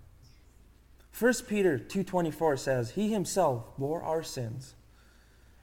1 1.17 1.33
Peter 1.47 1.79
2:24 1.79 2.57
says, 2.57 2.91
"He 2.91 3.11
himself 3.11 3.75
bore 3.77 4.03
our 4.03 4.21
sins 4.21 4.75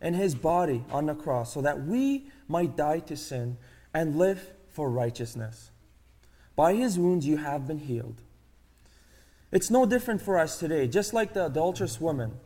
in 0.01 0.15
his 0.15 0.35
body 0.35 0.85
on 0.91 1.07
the 1.07 1.15
cross 1.15 1.55
so 1.55 1.61
that 1.63 1.85
we 1.85 2.31
might 2.49 2.77
die 2.77 3.01
to 3.01 3.17
sin 3.17 3.57
and 3.93 4.17
live 4.17 4.53
for 4.69 4.91
righteousness." 4.91 5.71
By 6.57 6.75
his 6.75 6.99
wounds 6.99 7.27
you 7.27 7.39
have 7.39 7.67
been 7.67 7.79
healed. 7.79 8.23
It's 9.51 9.71
no 9.71 9.87
different 9.87 10.21
for 10.21 10.39
us 10.39 10.59
today. 10.59 10.89
Just 10.89 11.13
like 11.13 11.33
the 11.33 11.47
adulterous 11.47 12.01
woman, 12.01 12.41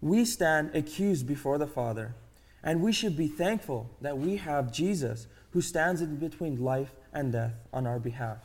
we 0.00 0.24
stand 0.24 0.74
accused 0.74 1.26
before 1.26 1.58
the 1.58 1.66
Father, 1.66 2.14
and 2.62 2.82
we 2.82 2.92
should 2.92 3.16
be 3.16 3.28
thankful 3.28 3.90
that 4.00 4.18
we 4.18 4.36
have 4.36 4.72
Jesus 4.72 5.26
who 5.50 5.60
stands 5.60 6.00
in 6.02 6.16
between 6.16 6.62
life 6.62 6.94
and 7.12 7.32
death 7.32 7.54
on 7.72 7.86
our 7.86 7.98
behalf. 7.98 8.38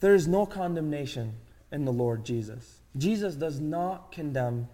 There 0.00 0.14
is 0.14 0.26
no 0.26 0.44
condemnation 0.44 1.36
in 1.70 1.84
the 1.84 1.92
Lord 1.92 2.24
Jesus. 2.24 2.81
Jesus 2.96 3.34
does 3.34 3.60
not 3.60 4.12
condemn 4.12 4.68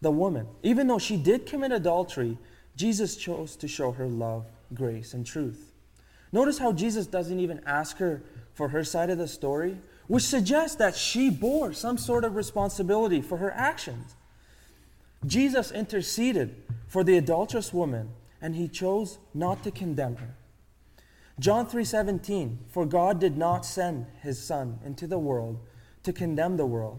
the 0.00 0.10
woman. 0.10 0.46
Even 0.62 0.86
though 0.86 0.98
she 0.98 1.16
did 1.16 1.46
commit 1.46 1.72
adultery, 1.72 2.38
Jesus 2.76 3.16
chose 3.16 3.56
to 3.56 3.68
show 3.68 3.92
her 3.92 4.06
love, 4.06 4.46
grace, 4.72 5.14
and 5.14 5.24
truth. 5.24 5.72
Notice 6.32 6.58
how 6.58 6.72
Jesus 6.72 7.06
doesn't 7.06 7.38
even 7.38 7.60
ask 7.64 7.98
her 7.98 8.22
for 8.54 8.68
her 8.68 8.82
side 8.82 9.10
of 9.10 9.18
the 9.18 9.28
story, 9.28 9.78
which 10.08 10.24
suggests 10.24 10.76
that 10.76 10.96
she 10.96 11.30
bore 11.30 11.72
some 11.72 11.96
sort 11.96 12.24
of 12.24 12.34
responsibility 12.34 13.20
for 13.20 13.38
her 13.38 13.52
actions. 13.52 14.16
Jesus 15.26 15.70
interceded 15.70 16.54
for 16.86 17.04
the 17.04 17.16
adulterous 17.16 17.72
woman, 17.72 18.10
and 18.42 18.56
he 18.56 18.68
chose 18.68 19.18
not 19.32 19.62
to 19.62 19.70
condemn 19.70 20.16
her. 20.16 20.34
John 21.40 21.66
3:17 21.66 22.58
For 22.68 22.84
God 22.84 23.18
did 23.18 23.36
not 23.36 23.64
send 23.64 24.06
his 24.22 24.42
son 24.42 24.80
into 24.84 25.06
the 25.06 25.18
world 25.18 25.58
to 26.02 26.12
condemn 26.12 26.56
the 26.56 26.66
world, 26.66 26.98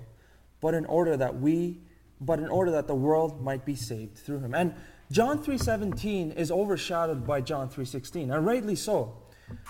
but 0.62 0.74
in 0.74 0.86
order 0.86 1.18
that 1.18 1.40
we 1.40 1.80
but 2.22 2.40
in 2.40 2.48
order 2.48 2.72
that 2.72 2.88
the 2.88 2.96
world 2.96 3.44
might 3.44 3.66
be 3.66 3.76
saved 3.76 4.18
through 4.18 4.40
him. 4.40 4.56
And 4.56 4.74
John 5.12 5.44
3:17 5.44 6.32
is 6.32 6.50
overshadowed 6.50 7.28
by 7.28 7.42
John 7.42 7.70
3:16, 7.70 8.32
and 8.32 8.46
rightly 8.46 8.76
so. 8.76 9.18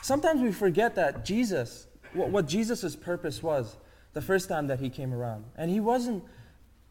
Sometimes 0.01 0.41
we 0.41 0.51
forget 0.51 0.95
that 0.95 1.25
Jesus, 1.25 1.87
what, 2.13 2.29
what 2.29 2.47
Jesus' 2.47 2.95
purpose 2.95 3.43
was 3.43 3.77
the 4.13 4.21
first 4.21 4.47
time 4.47 4.67
that 4.67 4.79
he 4.79 4.89
came 4.89 5.13
around. 5.13 5.45
And 5.57 5.69
he 5.69 5.79
wasn't 5.79 6.23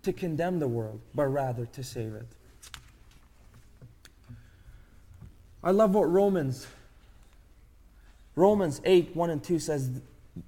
to 0.02 0.12
condemn 0.12 0.58
the 0.58 0.68
world, 0.68 1.00
but 1.14 1.26
rather 1.26 1.64
to 1.66 1.82
save 1.82 2.14
it. 2.14 2.26
I 5.62 5.70
love 5.70 5.94
what 5.94 6.10
Romans 6.10 6.66
Romans 8.36 8.80
8, 8.84 9.14
1 9.14 9.30
and 9.30 9.42
2 9.42 9.58
says, 9.58 10.00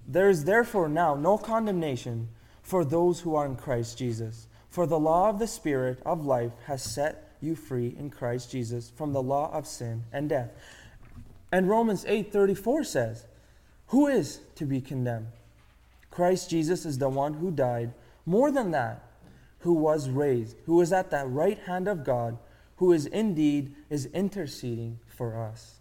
There 0.06 0.28
is 0.28 0.44
therefore 0.44 0.88
now 0.88 1.14
no 1.14 1.38
condemnation 1.38 2.28
for 2.66 2.84
those 2.84 3.20
who 3.20 3.36
are 3.36 3.46
in 3.46 3.54
Christ 3.54 3.96
Jesus. 3.96 4.48
For 4.68 4.88
the 4.88 4.98
law 4.98 5.30
of 5.30 5.38
the 5.38 5.46
Spirit 5.46 6.02
of 6.04 6.26
life 6.26 6.50
has 6.64 6.82
set 6.82 7.32
you 7.40 7.54
free 7.54 7.94
in 7.96 8.10
Christ 8.10 8.50
Jesus 8.50 8.90
from 8.90 9.12
the 9.12 9.22
law 9.22 9.52
of 9.52 9.68
sin 9.68 10.02
and 10.12 10.28
death. 10.28 10.50
And 11.52 11.68
Romans 11.68 12.04
8:34 12.06 12.82
says, 12.82 13.24
"Who 13.88 14.08
is 14.08 14.40
to 14.56 14.66
be 14.66 14.80
condemned? 14.80 15.28
Christ 16.10 16.50
Jesus 16.50 16.84
is 16.84 16.98
the 16.98 17.08
one 17.08 17.34
who 17.34 17.52
died, 17.52 17.94
more 18.24 18.50
than 18.50 18.72
that, 18.72 19.00
who 19.60 19.72
was 19.72 20.10
raised, 20.10 20.56
who 20.66 20.80
is 20.80 20.92
at 20.92 21.10
the 21.10 21.24
right 21.24 21.60
hand 21.60 21.86
of 21.86 22.02
God, 22.02 22.36
who 22.78 22.90
is 22.90 23.06
indeed 23.06 23.76
is 23.88 24.06
interceding 24.06 24.98
for 25.06 25.40
us." 25.40 25.78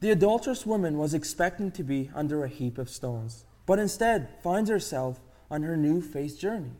The 0.00 0.10
adulterous 0.10 0.66
woman 0.66 0.98
was 0.98 1.14
expecting 1.14 1.70
to 1.70 1.84
be 1.84 2.10
under 2.12 2.42
a 2.42 2.48
heap 2.48 2.76
of 2.76 2.90
stones, 2.90 3.44
but 3.66 3.78
instead 3.78 4.28
finds 4.42 4.70
herself 4.70 5.20
on 5.50 5.62
her 5.62 5.76
new 5.76 6.00
faith 6.00 6.38
journey. 6.38 6.72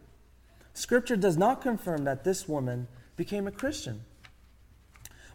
Scripture 0.73 1.16
does 1.16 1.37
not 1.37 1.61
confirm 1.61 2.05
that 2.05 2.25
this 2.25 2.49
woman 2.49 2.88
became 3.16 3.47
a 3.47 3.53
Christian. 3.53 4.03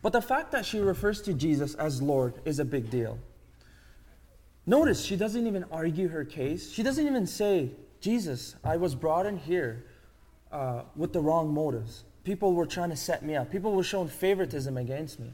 But 0.02 0.14
the 0.14 0.22
fact 0.22 0.52
that 0.52 0.66
she 0.66 0.80
refers 0.80 1.22
to 1.24 1.34
Jesus 1.34 1.76
as 1.76 2.02
Lord 2.02 2.36
is 2.46 2.60
a 2.60 2.66
big 2.66 2.90
deal. 2.90 3.20
Notice 4.66 5.04
she 5.04 5.16
doesn't 5.16 5.48
even 5.48 5.66
argue 5.72 6.10
her 6.10 6.24
case. 6.24 6.72
She 6.72 6.84
doesn't 6.84 7.06
even 7.06 7.26
say, 7.26 7.72
Jesus, 8.02 8.56
I 8.64 8.78
was 8.78 8.96
brought 8.96 9.26
in 9.26 9.38
here 9.38 9.86
uh, 10.52 10.84
with 10.96 11.14
the 11.14 11.22
wrong 11.22 11.54
motives. 11.54 12.04
People 12.24 12.54
were 12.54 12.66
trying 12.66 12.90
to 12.90 12.96
set 12.96 13.24
me 13.24 13.36
up, 13.36 13.50
people 13.52 13.74
were 13.74 13.84
showing 13.84 14.08
favoritism 14.08 14.78
against 14.78 15.20
me. 15.20 15.34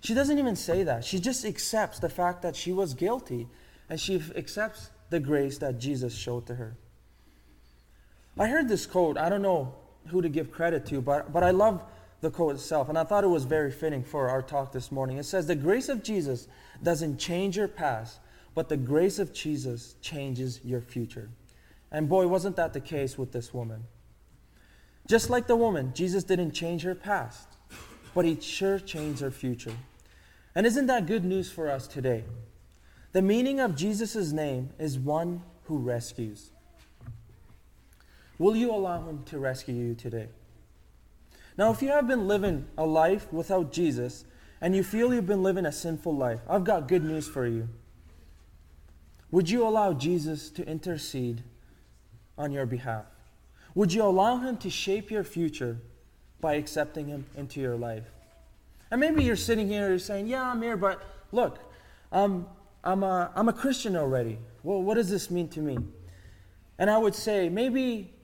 She 0.00 0.14
doesn't 0.14 0.38
even 0.38 0.56
say 0.56 0.82
that. 0.82 1.04
She 1.04 1.18
just 1.18 1.44
accepts 1.44 1.98
the 1.98 2.08
fact 2.08 2.42
that 2.42 2.54
she 2.54 2.72
was 2.72 2.94
guilty 2.94 3.48
and 3.88 3.98
she 3.98 4.22
accepts 4.36 4.90
the 5.10 5.20
grace 5.20 5.58
that 5.58 5.78
Jesus 5.78 6.14
showed 6.14 6.46
to 6.46 6.54
her. 6.56 6.76
I 8.38 8.48
heard 8.48 8.68
this 8.68 8.86
quote. 8.86 9.16
I 9.16 9.28
don't 9.28 9.42
know 9.42 9.74
who 10.08 10.22
to 10.22 10.28
give 10.28 10.50
credit 10.50 10.86
to, 10.86 11.00
but, 11.00 11.32
but 11.32 11.42
I 11.42 11.50
love 11.50 11.82
the 12.20 12.30
quote 12.30 12.54
itself, 12.54 12.88
and 12.88 12.98
I 12.98 13.04
thought 13.04 13.24
it 13.24 13.28
was 13.28 13.44
very 13.44 13.70
fitting 13.70 14.02
for 14.02 14.28
our 14.28 14.42
talk 14.42 14.72
this 14.72 14.90
morning. 14.90 15.18
It 15.18 15.24
says, 15.24 15.46
The 15.46 15.54
grace 15.54 15.88
of 15.88 16.02
Jesus 16.02 16.48
doesn't 16.82 17.18
change 17.18 17.56
your 17.56 17.68
past, 17.68 18.20
but 18.54 18.68
the 18.68 18.76
grace 18.76 19.18
of 19.18 19.32
Jesus 19.32 19.94
changes 20.00 20.60
your 20.64 20.80
future. 20.80 21.28
And 21.90 22.08
boy, 22.08 22.26
wasn't 22.26 22.56
that 22.56 22.72
the 22.72 22.80
case 22.80 23.16
with 23.16 23.32
this 23.32 23.52
woman. 23.54 23.84
Just 25.06 25.30
like 25.30 25.46
the 25.46 25.56
woman, 25.56 25.92
Jesus 25.94 26.24
didn't 26.24 26.50
change 26.50 26.82
her 26.82 26.94
past, 26.94 27.48
but 28.14 28.24
he 28.24 28.38
sure 28.40 28.78
changed 28.78 29.20
her 29.20 29.30
future. 29.30 29.76
And 30.54 30.66
isn't 30.66 30.86
that 30.86 31.06
good 31.06 31.24
news 31.24 31.50
for 31.50 31.70
us 31.70 31.86
today? 31.86 32.24
The 33.16 33.22
meaning 33.22 33.60
of 33.60 33.74
Jesus' 33.74 34.30
name 34.30 34.68
is 34.78 34.98
one 34.98 35.42
who 35.64 35.78
rescues. 35.78 36.50
Will 38.38 38.54
you 38.54 38.70
allow 38.70 39.08
Him 39.08 39.22
to 39.30 39.38
rescue 39.38 39.74
you 39.74 39.94
today? 39.94 40.28
Now, 41.56 41.70
if 41.70 41.80
you 41.80 41.88
have 41.88 42.06
been 42.06 42.28
living 42.28 42.66
a 42.76 42.84
life 42.84 43.32
without 43.32 43.72
Jesus 43.72 44.26
and 44.60 44.76
you 44.76 44.84
feel 44.84 45.14
you've 45.14 45.26
been 45.26 45.42
living 45.42 45.64
a 45.64 45.72
sinful 45.72 46.14
life, 46.14 46.40
I've 46.46 46.64
got 46.64 46.88
good 46.88 47.04
news 47.04 47.26
for 47.26 47.46
you. 47.46 47.70
Would 49.30 49.48
you 49.48 49.66
allow 49.66 49.94
Jesus 49.94 50.50
to 50.50 50.68
intercede 50.68 51.42
on 52.36 52.52
your 52.52 52.66
behalf? 52.66 53.06
Would 53.74 53.94
you 53.94 54.02
allow 54.02 54.36
Him 54.36 54.58
to 54.58 54.68
shape 54.68 55.10
your 55.10 55.24
future 55.24 55.78
by 56.42 56.56
accepting 56.56 57.06
Him 57.06 57.24
into 57.34 57.62
your 57.62 57.76
life? 57.76 58.10
And 58.90 59.00
maybe 59.00 59.24
you're 59.24 59.36
sitting 59.36 59.68
here 59.68 59.88
you're 59.88 59.98
saying, 59.98 60.26
Yeah, 60.26 60.42
I'm 60.42 60.60
here, 60.60 60.76
but 60.76 61.02
look, 61.32 61.60
um, 62.12 62.46
I'm, 62.86 63.02
a, 63.02 63.32
I'm 63.34 63.48
a 63.48 63.52
Christian 63.52 63.96
already. 63.96 64.38
Well, 64.62 64.80
what 64.80 64.94
does 64.94 65.10
this 65.10 65.28
mean 65.28 65.48
to 65.48 65.60
me? 65.60 65.76
And 66.78 66.88
I 66.88 66.96
would 66.96 67.16
say, 67.16 67.48
maybe 67.48 68.14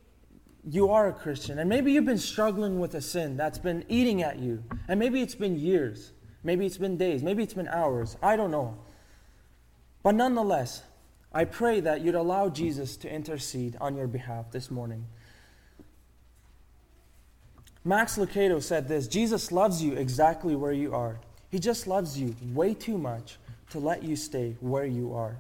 you 0.64 0.90
are 0.90 1.08
a 1.08 1.12
Christian, 1.12 1.58
and 1.58 1.68
maybe 1.68 1.92
you've 1.92 2.04
been 2.04 2.16
struggling 2.16 2.78
with 2.78 2.94
a 2.94 3.00
sin 3.00 3.36
that's 3.36 3.58
been 3.58 3.84
eating 3.88 4.22
at 4.22 4.38
you, 4.38 4.62
and 4.86 5.00
maybe 5.00 5.20
it's 5.20 5.34
been 5.34 5.58
years, 5.58 6.12
maybe 6.44 6.64
it's 6.64 6.78
been 6.78 6.96
days, 6.96 7.24
maybe 7.24 7.42
it's 7.42 7.54
been 7.54 7.66
hours, 7.66 8.16
I 8.22 8.36
don't 8.36 8.52
know. 8.52 8.78
But 10.04 10.14
nonetheless, 10.14 10.82
I 11.32 11.44
pray 11.44 11.80
that 11.80 12.02
you'd 12.02 12.14
allow 12.14 12.48
Jesus 12.48 12.96
to 12.98 13.12
intercede 13.12 13.76
on 13.80 13.96
your 13.96 14.06
behalf 14.06 14.52
this 14.52 14.70
morning. 14.70 15.06
Max 17.84 18.16
Lucado 18.16 18.62
said 18.62 18.86
this 18.86 19.08
Jesus 19.08 19.50
loves 19.50 19.82
you 19.82 19.94
exactly 19.94 20.54
where 20.54 20.72
you 20.72 20.94
are. 20.94 21.18
He 21.50 21.58
just 21.58 21.88
loves 21.88 22.18
you 22.18 22.36
way 22.52 22.74
too 22.74 22.96
much 22.96 23.38
to 23.72 23.78
let 23.78 24.02
you 24.02 24.16
stay 24.16 24.56
where 24.60 24.86
you 24.86 25.14
are. 25.14 25.36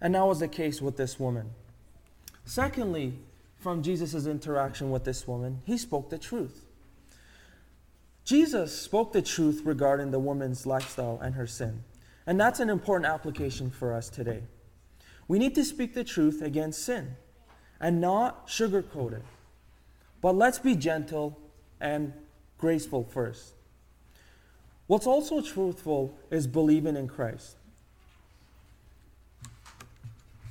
And 0.00 0.14
that 0.14 0.26
was 0.26 0.40
the 0.40 0.48
case 0.48 0.82
with 0.82 0.96
this 0.96 1.18
woman. 1.18 1.50
Secondly, 2.44 3.14
from 3.58 3.82
Jesus' 3.82 4.26
interaction 4.26 4.90
with 4.90 5.04
this 5.04 5.28
woman, 5.28 5.60
he 5.64 5.78
spoke 5.78 6.10
the 6.10 6.18
truth. 6.18 6.64
Jesus 8.24 8.76
spoke 8.76 9.12
the 9.12 9.22
truth 9.22 9.62
regarding 9.64 10.10
the 10.10 10.18
woman's 10.18 10.66
lifestyle 10.66 11.20
and 11.22 11.34
her 11.34 11.46
sin. 11.46 11.84
And 12.26 12.38
that's 12.38 12.60
an 12.60 12.70
important 12.70 13.06
application 13.06 13.70
for 13.70 13.92
us 13.94 14.08
today. 14.08 14.42
We 15.28 15.38
need 15.38 15.54
to 15.54 15.64
speak 15.64 15.94
the 15.94 16.04
truth 16.04 16.42
against 16.42 16.84
sin 16.84 17.16
and 17.80 18.00
not 18.00 18.48
sugarcoat 18.48 19.12
it. 19.12 19.22
But 20.20 20.34
let's 20.34 20.58
be 20.58 20.74
gentle 20.74 21.38
and 21.80 22.12
graceful 22.58 23.04
first. 23.04 23.54
What's 24.90 25.06
also 25.06 25.40
truthful 25.40 26.18
is 26.32 26.48
believing 26.48 26.96
in 26.96 27.06
Christ. 27.06 27.54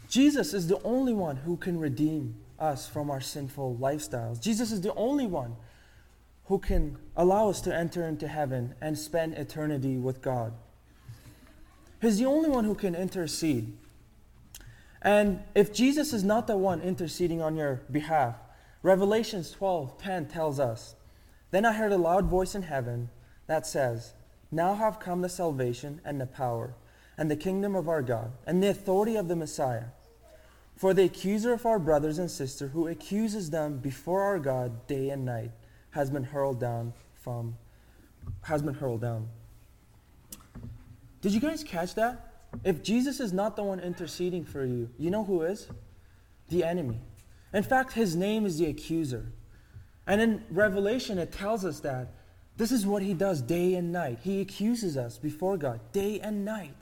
Jesus 0.08 0.54
is 0.54 0.67
the 0.67 0.82
only 0.84 1.12
one 1.12 1.36
who 1.36 1.58
can 1.58 1.78
redeem 1.78 2.36
us 2.58 2.88
from 2.88 3.12
our 3.12 3.19
sinful 3.19 3.78
lifestyles. 3.82 4.41
Jesus 4.41 4.71
is 4.71 4.80
the 4.80 4.93
only 4.93 5.28
one 5.28 5.58
who 6.45 6.58
can 6.58 6.97
allow 7.17 7.49
us 7.49 7.60
to 7.60 7.75
enter 7.75 8.08
into 8.08 8.30
heaven 8.30 8.75
and 8.80 8.97
spend 8.97 9.34
eternity 9.34 9.97
with 9.97 10.21
God. 10.21 10.54
He's 12.02 12.17
the 12.17 12.25
only 12.25 12.49
one 12.49 12.63
who 12.63 12.75
can 12.75 12.95
intercede. 12.95 13.75
And 15.02 15.43
if 15.54 15.73
Jesus 15.73 16.13
is 16.13 16.23
not 16.23 16.47
the 16.47 16.56
one 16.56 16.80
interceding 16.80 17.41
on 17.41 17.58
your 17.58 17.82
behalf, 17.91 18.38
Revelations 18.84 19.52
12:10 19.52 20.28
tells 20.28 20.62
us, 20.62 20.95
"Then 21.52 21.65
I 21.65 21.73
heard 21.73 21.91
a 21.91 21.97
loud 21.97 22.28
voice 22.28 22.56
in 22.56 22.62
heaven 22.62 23.10
that 23.45 23.67
says, 23.67 24.13
Now 24.51 24.75
have 24.75 24.99
come 24.99 25.21
the 25.21 25.29
salvation 25.29 26.01
and 26.03 26.19
the 26.19 26.25
power 26.25 26.75
and 27.17 27.29
the 27.29 27.35
kingdom 27.35 27.75
of 27.75 27.88
our 27.88 28.01
God 28.01 28.31
and 28.45 28.63
the 28.63 28.69
authority 28.69 29.15
of 29.15 29.27
the 29.27 29.35
Messiah." 29.35 29.85
For 30.75 30.93
the 30.93 31.03
accuser 31.03 31.51
of 31.51 31.65
our 31.65 31.77
brothers 31.77 32.17
and 32.17 32.31
sisters, 32.31 32.71
who 32.71 32.88
accuses 32.88 33.49
them 33.49 33.79
before 33.79 34.21
our 34.23 34.39
God 34.39 34.88
day 34.88 35.09
and 35.09 35.25
night, 35.25 35.51
has 35.91 36.09
been 36.09 36.23
hurled 36.23 36.59
down 36.59 36.93
from 37.15 37.57
has 38.43 38.62
been 38.62 38.75
hurled 38.75 39.01
down. 39.01 39.27
Did 41.21 41.33
you 41.33 41.39
guys 41.39 41.63
catch 41.63 41.95
that? 41.95 42.45
If 42.63 42.81
Jesus 42.81 43.19
is 43.19 43.33
not 43.33 43.55
the 43.55 43.63
one 43.63 43.79
interceding 43.79 44.45
for 44.45 44.65
you, 44.65 44.89
you 44.97 45.12
know 45.12 45.23
who 45.23 45.41
is? 45.41 45.67
The 46.47 46.63
enemy. 46.63 47.01
In 47.53 47.63
fact, 47.63 47.93
his 47.93 48.15
name 48.15 48.45
is 48.45 48.57
the 48.57 48.67
accuser. 48.67 49.31
And 50.07 50.21
in 50.21 50.45
Revelation, 50.49 51.17
it 51.17 51.31
tells 51.31 51.65
us 51.65 51.81
that 51.81 52.13
this 52.60 52.72
is 52.72 52.86
what 52.86 53.02
he 53.02 53.15
does 53.15 53.41
day 53.41 53.74
and 53.74 53.91
night. 53.91 54.19
He 54.22 54.41
accuses 54.41 54.98
us 54.98 55.17
before 55.17 55.58
God 55.58 55.80
day 55.91 56.19
and 56.19 56.45
night. 56.45 56.76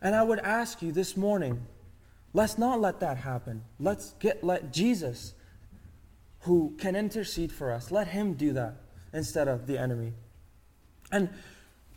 And 0.00 0.14
I 0.14 0.22
would 0.22 0.38
ask 0.38 0.80
you 0.80 0.92
this 0.92 1.16
morning 1.16 1.66
Let's 2.34 2.56
not 2.56 2.80
let 2.80 3.00
that 3.00 3.18
happen. 3.18 3.62
Let's 3.78 4.14
get 4.18 4.42
let 4.42 4.72
Jesus 4.72 5.34
who 6.42 6.74
can 6.78 6.96
intercede 6.96 7.52
for 7.52 7.70
us, 7.70 7.90
let 7.90 8.08
him 8.08 8.34
do 8.34 8.52
that 8.52 8.76
instead 9.12 9.48
of 9.48 9.66
the 9.66 9.78
enemy. 9.78 10.12
And 11.12 11.28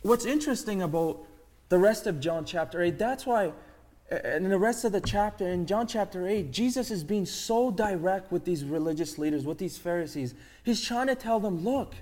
what's 0.02 0.24
interesting 0.24 0.82
about 0.82 1.24
the 1.68 1.78
rest 1.78 2.06
of 2.06 2.20
John 2.20 2.44
chapter 2.44 2.80
8, 2.80 2.98
that's 2.98 3.26
why 3.26 3.52
in 4.10 4.48
the 4.48 4.58
rest 4.58 4.84
of 4.84 4.92
the 4.92 5.00
chapter, 5.00 5.48
in 5.48 5.66
John 5.66 5.86
chapter 5.86 6.28
8, 6.28 6.52
Jesus 6.52 6.90
is 6.90 7.02
being 7.02 7.26
so 7.26 7.70
direct 7.70 8.30
with 8.30 8.44
these 8.44 8.64
religious 8.64 9.18
leaders, 9.18 9.44
with 9.44 9.58
these 9.58 9.78
Pharisees. 9.78 10.34
He's 10.62 10.80
trying 10.80 11.08
to 11.08 11.16
tell 11.16 11.40
them, 11.40 11.64
look, 11.64 11.94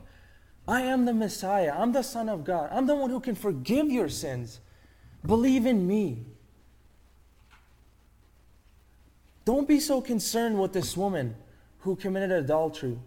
I 0.69 0.83
am 0.83 1.05
the 1.05 1.15
Messiah. 1.15 1.75
I'm 1.77 1.93
the 1.93 2.03
Son 2.03 2.29
of 2.29 2.45
God. 2.45 2.71
I'm 2.73 2.87
the 2.87 2.95
one 2.95 3.11
who 3.11 3.21
can 3.21 3.35
forgive 3.35 3.91
your 3.91 4.09
sins. 4.09 4.61
Believe 5.25 5.65
in 5.65 5.87
me. 5.87 6.25
Don't 9.45 9.69
be 9.69 9.81
so 9.81 10.01
concerned 10.01 10.59
with 10.59 10.73
this 10.73 10.97
woman 10.97 11.37
who 11.81 11.97
committed 11.97 12.33
adultery 12.33 12.99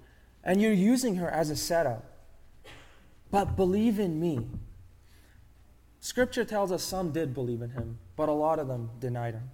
and 0.43 0.61
you're 0.61 0.71
using 0.71 1.15
her 1.15 1.29
as 1.29 1.49
a 1.49 1.55
setup. 1.55 2.05
But 3.31 3.55
believe 3.55 3.99
in 3.99 4.19
me. 4.19 4.47
Scripture 6.07 6.45
tells 6.45 6.71
us 6.71 6.85
some 6.85 7.11
did 7.11 7.33
believe 7.33 7.61
in 7.61 7.71
him, 7.71 7.97
but 8.15 8.29
a 8.29 8.31
lot 8.31 8.59
of 8.59 8.69
them 8.69 8.89
denied 8.97 9.33
him. 9.33 9.51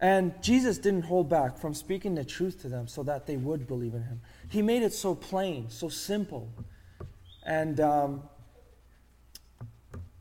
And 0.00 0.34
Jesus 0.42 0.78
didn't 0.78 1.02
hold 1.02 1.28
back 1.28 1.56
from 1.56 1.74
speaking 1.74 2.16
the 2.16 2.24
truth 2.24 2.60
to 2.62 2.68
them 2.68 2.88
so 2.88 3.04
that 3.04 3.28
they 3.28 3.36
would 3.36 3.68
believe 3.68 3.94
in 3.94 4.02
him. 4.02 4.20
He 4.48 4.62
made 4.62 4.82
it 4.82 4.92
so 4.92 5.14
plain, 5.14 5.70
so 5.70 5.88
simple. 5.88 6.52
And, 7.46 7.78
um, 7.78 8.24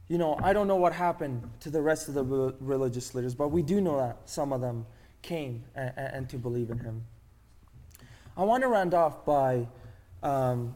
you 0.07 0.19
know, 0.19 0.37
I 0.43 0.53
don't 0.53 0.67
know 0.67 0.75
what 0.75 0.93
happened 0.93 1.49
to 1.61 1.71
the 1.71 1.81
rest 1.81 2.07
of 2.09 2.13
the 2.13 2.23
religious 2.59 3.15
leaders, 3.15 3.33
but 3.33 3.47
we 3.47 3.63
do 3.63 3.81
know 3.81 3.97
that 3.97 4.19
some 4.25 4.53
of 4.53 4.61
them 4.61 4.85
came 5.23 5.63
and, 5.73 5.93
and 5.97 6.29
to 6.29 6.37
believe 6.37 6.69
in 6.69 6.77
him. 6.77 7.05
I 8.37 8.43
want 8.43 8.61
to 8.61 8.67
round 8.67 8.93
off 8.93 9.25
by 9.25 9.67
um, 10.21 10.75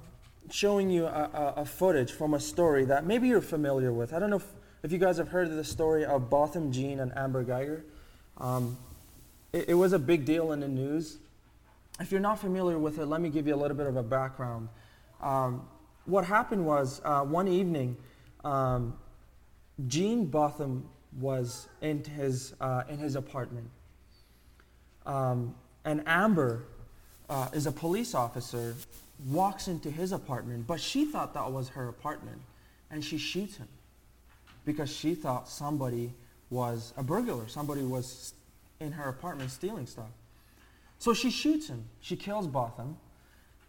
showing 0.50 0.90
you 0.90 1.06
a, 1.06 1.30
a, 1.34 1.54
a, 1.62 1.66
footage 1.66 2.12
from 2.12 2.34
a 2.34 2.40
story 2.40 2.86
that 2.86 3.06
maybe 3.06 3.28
you're 3.28 3.42
familiar 3.42 3.94
with. 3.94 4.14
I 4.14 4.20
don't 4.20 4.30
know 4.30 4.38
if, 4.38 4.48
if 4.84 4.92
you 4.92 4.98
guys 4.98 5.18
have 5.18 5.30
heard 5.30 5.48
of 5.48 5.56
the 5.56 5.64
story 5.64 6.04
of 6.06 6.30
Botham 6.30 6.72
Jean 6.72 7.00
and 7.00 7.16
Amber 7.16 7.44
Guyger. 7.46 7.84
Um, 8.38 8.78
it, 9.54 9.70
it, 9.70 9.74
was 9.74 9.94
a 9.94 10.00
big 10.00 10.26
deal 10.26 10.52
in 10.52 10.60
the 10.60 10.68
news. 10.68 11.18
If 12.00 12.12
you're 12.12 12.22
not 12.22 12.40
familiar 12.40 12.80
with 12.80 12.98
it, 13.00 13.06
let 13.06 13.22
me 13.22 13.30
give 13.30 13.48
you 13.48 13.54
a 13.54 13.58
little 13.62 13.78
bit 13.78 13.88
of 13.88 13.96
a 13.96 14.04
background. 14.04 14.70
Um, 15.22 15.68
what 16.06 16.26
happened 16.26 16.66
was 16.66 17.02
uh, 17.06 17.22
one 17.22 17.48
evening, 17.48 17.96
um, 18.44 18.98
Jean 19.88 20.26
Botham 20.26 20.90
was 21.20 21.68
in 21.82 22.04
his, 22.04 22.56
uh, 22.60 22.84
in 22.90 22.98
his 22.98 23.16
apartment. 23.16 23.70
Um, 25.06 25.56
and 25.86 26.04
Amber 26.06 26.66
uh, 27.32 27.48
is 27.54 27.66
a 27.66 27.72
police 27.72 28.14
officer, 28.14 28.76
walks 29.30 29.70
into 29.70 29.90
his 29.90 30.12
apartment, 30.12 30.68
but 30.68 30.82
she 30.82 31.06
thought 31.06 31.34
that 31.34 31.50
was 31.52 31.70
her 31.70 31.88
apartment, 31.88 32.42
and 32.92 33.04
she 33.04 33.18
shoots 33.18 33.56
him 33.56 33.70
because 34.66 34.92
she 34.94 35.16
thought 35.16 35.48
somebody 35.48 36.12
was 36.50 36.94
a 36.98 37.04
burglar, 37.04 37.48
somebody 37.48 37.82
was 37.84 38.34
in 38.82 38.92
her 38.92 39.10
apartment 39.10 39.50
stealing 39.50 39.88
stuff. 39.88 40.10
So 41.00 41.14
she 41.14 41.32
shoots 41.32 41.68
him. 41.68 41.86
She 42.02 42.16
kills 42.18 42.48
Botham, 42.48 42.98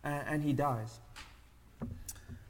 and, 0.02 0.24
and 0.28 0.42
he 0.42 0.52
dies. 0.52 0.98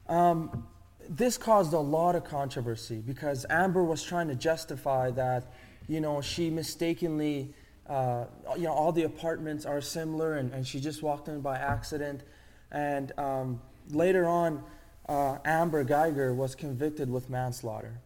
Um, 0.09 0.67
this 1.07 1.37
caused 1.37 1.73
a 1.73 1.79
lot 1.79 2.15
of 2.15 2.23
controversy 2.23 3.03
because 3.05 3.45
Amber 3.49 3.83
was 3.83 4.01
trying 4.01 4.29
to 4.29 4.35
justify 4.35 5.11
that, 5.11 5.53
you 5.87 6.01
know, 6.01 6.21
she 6.21 6.49
mistakenly 6.49 7.53
uh, 7.87 8.25
you 8.55 8.63
know, 8.63 8.73
all 8.73 8.91
the 8.91 9.03
apartments 9.03 9.65
are 9.65 9.81
similar, 9.81 10.35
and, 10.35 10.53
and 10.53 10.65
she 10.65 10.79
just 10.79 11.03
walked 11.03 11.27
in 11.27 11.41
by 11.41 11.57
accident. 11.57 12.23
And 12.71 13.11
um, 13.19 13.61
later 13.89 14.25
on, 14.25 14.63
uh, 15.09 15.37
Amber 15.45 15.83
Guyger 15.83 16.35
was 16.35 16.55
convicted 16.55 17.09
with 17.09 17.29
manslaughter. 17.29 17.99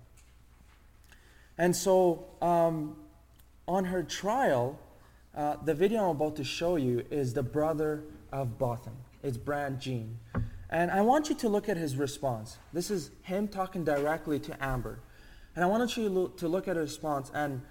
And 1.58 1.76
so, 1.76 2.26
um, 2.42 2.96
on 3.68 3.86
her 3.86 4.04
trial, 4.04 4.80
uh, 5.36 5.58
the 5.64 5.74
video 5.74 6.10
I'm 6.10 6.16
about 6.16 6.36
to 6.38 6.44
show 6.44 6.76
you 6.76 7.06
is 7.12 7.34
the 7.34 7.44
brother 7.44 8.04
of 8.32 8.58
Botham. 8.58 8.96
It's 9.24 9.38
Brandt 9.38 9.80
Jean. 9.80 10.18
And 10.70 10.92
I 10.92 11.02
want 11.02 11.30
you 11.30 11.36
to 11.36 11.50
look 11.50 11.70
at 11.70 11.78
his 11.78 11.96
response. 11.96 12.58
This 12.74 12.92
is 12.92 13.12
him 13.22 13.48
talking 13.48 13.84
directly 13.84 14.40
to 14.40 14.64
Amber. 14.64 15.00
And 15.56 15.64
I 15.64 15.68
want 15.68 15.96
you 15.98 16.32
to 16.38 16.48
look 16.48 16.68
at 16.68 16.76
his 16.76 16.92
response 16.92 17.32
and 17.34 17.62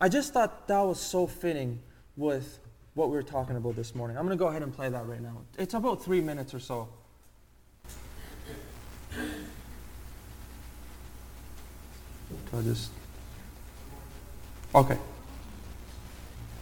I 0.00 0.08
just 0.08 0.32
thought 0.32 0.66
that 0.68 0.80
was 0.80 0.98
so 0.98 1.26
fitting 1.26 1.80
with 2.16 2.58
what 2.94 3.10
we 3.10 3.16
were 3.16 3.22
talking 3.22 3.56
about 3.56 3.76
this 3.76 3.94
morning. 3.94 4.16
I'm 4.16 4.24
going 4.24 4.36
to 4.36 4.42
go 4.42 4.48
ahead 4.48 4.62
and 4.62 4.74
play 4.74 4.88
that 4.88 5.06
right 5.06 5.20
now. 5.20 5.42
It's 5.58 5.74
about 5.74 6.02
three 6.02 6.20
minutes 6.20 6.54
or 6.54 6.60
so. 6.60 6.88
I 12.52 12.62
just. 12.62 12.90
Okay. 14.74 14.98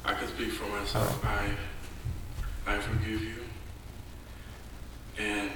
I 0.05 0.15
can 0.15 0.29
speak 0.29 0.53
for 0.53 0.69
myself. 0.69 1.23
Right. 1.25 1.55
I, 2.67 2.77
I 2.77 2.79
forgive 2.81 3.23
you. 3.23 3.37
And 5.19 5.51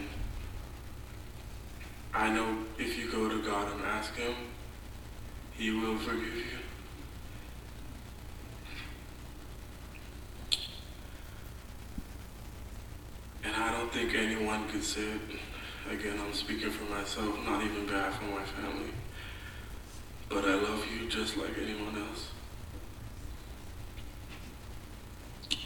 I 2.14 2.30
know 2.30 2.58
if 2.78 2.98
you 2.98 3.10
go 3.10 3.28
to 3.28 3.42
God 3.42 3.72
and 3.72 3.82
ask 3.82 4.14
Him, 4.14 4.34
He 5.52 5.70
will 5.70 5.98
forgive 5.98 6.36
you. 6.36 6.58
And 13.44 13.56
I 13.56 13.72
think 13.92 14.14
anyone 14.14 14.66
could 14.68 14.82
say 14.82 15.02
it. 15.02 15.20
Again, 15.90 16.18
I'm 16.18 16.32
speaking 16.32 16.70
for 16.70 16.84
myself, 16.84 17.36
not 17.44 17.62
even 17.62 17.86
bad 17.86 18.14
for 18.14 18.24
my 18.24 18.42
family. 18.42 18.90
But 20.30 20.46
I 20.46 20.54
love 20.54 20.86
you 20.90 21.10
just 21.10 21.36
like 21.36 21.50
anyone 21.62 21.98
else. 21.98 22.30
And 25.50 25.58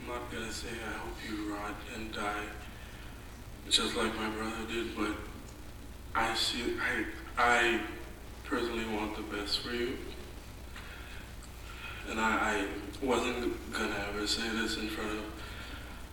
I'm 0.00 0.06
not 0.08 0.30
to 0.30 0.50
say 0.50 0.68
I 0.68 0.98
hope 0.98 1.16
you 1.28 1.52
rot 1.52 1.74
and 1.94 2.10
die 2.10 2.44
just 3.68 3.96
like 3.96 4.14
my 4.16 4.30
brother 4.30 4.66
did, 4.66 4.96
but 4.96 5.10
I 6.14 6.34
see, 6.34 6.74
I, 6.80 7.04
I 7.36 7.80
personally 8.44 8.86
want 8.94 9.16
the 9.16 9.36
best 9.36 9.60
for 9.60 9.72
you. 9.72 9.98
And 12.08 12.18
I, 12.20 12.64
I 13.02 13.04
wasn't 13.04 13.72
gonna 13.72 14.06
ever 14.08 14.26
say 14.26 14.48
this 14.50 14.76
in 14.76 14.88
front 14.88 15.10
of 15.10 15.33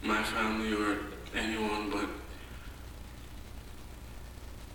my 0.04 0.24
family 0.24 0.74
or 0.74 0.98
anyone, 1.36 1.90
but 1.92 2.10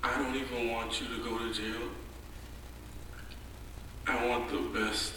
I 0.02 0.16
don't 0.22 0.36
even 0.36 0.70
want 0.70 1.00
you 1.00 1.08
to 1.08 1.22
go 1.22 1.38
to 1.38 1.52
jail. 1.52 1.88
I 4.06 4.26
want 4.26 4.48
the 4.50 4.78
best 4.78 5.12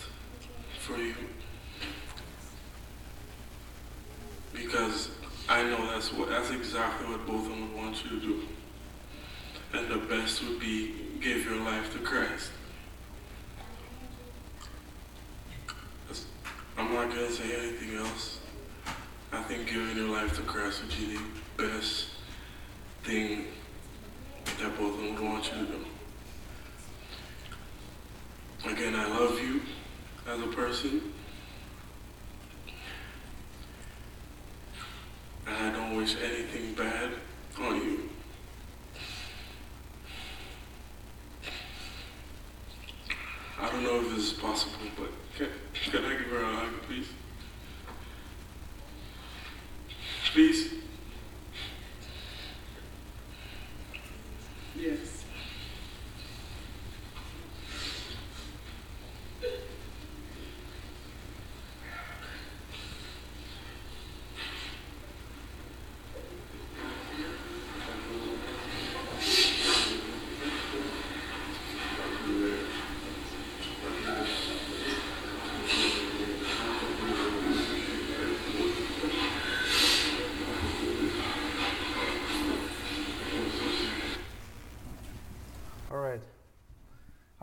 for 0.80 0.98
you. 0.98 1.16
Because 4.54 5.12
I 5.48 5.64
know 5.64 5.86
that's 5.92 6.12
what 6.12 6.30
that's 6.30 6.50
exactly 6.50 7.08
what 7.08 7.26
both 7.26 7.46
of 7.46 7.50
them 7.50 7.78
want 7.78 8.04
you 8.04 8.10
to 8.10 8.20
do. 8.20 8.42
And 9.74 9.90
the 9.90 9.98
best 10.08 10.44
would 10.44 10.60
be 10.60 10.96
give 11.22 11.46
your 11.46 11.58
life 11.58 11.94
to 11.94 12.00
Christ. 12.00 12.52
I'm 16.78 16.94
not 16.94 17.12
to 17.12 17.32
say 17.32 17.56
anything 17.56 17.98
else. 17.98 18.39
Think 19.50 19.66
giving 19.68 19.98
your 19.98 20.10
life 20.10 20.36
to 20.36 20.44
Christ 20.44 20.84
would 20.84 20.96
be 20.96 21.18
the 21.18 21.24
best 21.58 22.10
thing 23.02 23.48
that 24.46 24.78
Botham 24.78 25.16
would 25.16 25.24
want 25.24 25.52
you 25.52 25.66
to 25.66 25.72
do. 25.72 25.86
Again, 28.72 28.94
I 28.94 29.08
love 29.08 29.40
you 29.40 29.62
as 30.28 30.40
a 30.40 30.48
person. 30.56 31.02
And 35.48 35.56
I 35.56 35.72
don't 35.72 35.98
wish 35.98 36.16
anything 36.24 36.76
bad 36.76 37.10
on 37.60 37.76
you. 37.78 38.10
I 43.60 43.72
don't 43.72 43.82
know 43.82 44.00
if 44.02 44.16
this 44.16 44.32
is 44.32 44.34
possible, 44.34 44.76
but 44.96 45.10
can, 45.36 45.48
can 45.74 46.06
I 46.06 46.12
give 46.12 46.28
her 46.28 46.44
a 46.44 46.56
hug, 46.56 46.82
please? 46.84 47.08
Please? 50.32 50.72
Yes. 54.80 55.09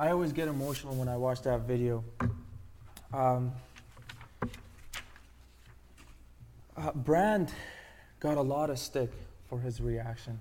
I 0.07 0.13
always 0.13 0.33
get 0.33 0.47
emotional 0.47 0.95
when 0.95 1.09
I 1.09 1.17
watch 1.17 1.43
that 1.43 1.63
video. 1.63 2.05
Um, 3.13 3.51
uh, 6.77 6.93
Brandt 6.95 7.53
got 8.21 8.37
a 8.37 8.41
lot 8.41 8.71
of 8.71 8.79
stick 8.79 9.11
for 9.49 9.59
his 9.59 9.81
reaction. 9.81 10.39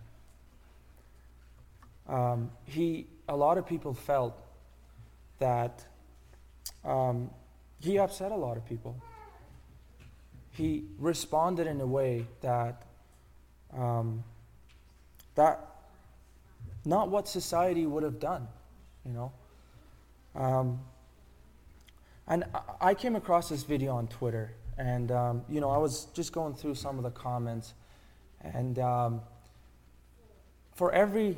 Um, 2.08 2.52
he, 2.66 3.08
a 3.28 3.36
lot 3.36 3.58
of 3.58 3.66
people 3.66 3.96
felt 3.96 4.40
that 5.40 5.84
um, 6.84 7.32
he 7.80 7.98
upset 7.98 8.32
a 8.32 8.36
lot 8.36 8.58
of 8.58 8.66
people. 8.68 8.96
He 10.52 10.84
responded 11.00 11.66
in 11.66 11.82
a 11.82 11.88
way 11.88 12.28
that 12.42 12.84
um, 13.76 14.24
that 15.34 15.60
not 16.86 17.10
what 17.10 17.28
society 17.28 17.88
would 17.88 18.04
have 18.04 18.20
done, 18.20 18.48
you 19.04 19.12
know. 19.12 19.32
Um, 20.36 20.80
and 22.28 22.44
I- 22.82 22.94
came 22.94 23.16
across 23.16 23.50
this 23.50 23.64
video 23.64 23.96
on 23.96 24.08
Twitter, 24.08 24.52
and 24.78 25.12
um, 25.12 25.44
you 25.48 25.62
know 25.62 25.70
I 25.70 25.78
was 25.78 26.06
just 26.14 26.34
going 26.34 26.54
through 26.54 26.76
some 26.76 26.98
of 26.98 27.04
the 27.04 27.12
comments, 27.12 27.74
and 28.42 28.78
um, 28.80 29.22
for 30.74 30.92
every 30.92 31.38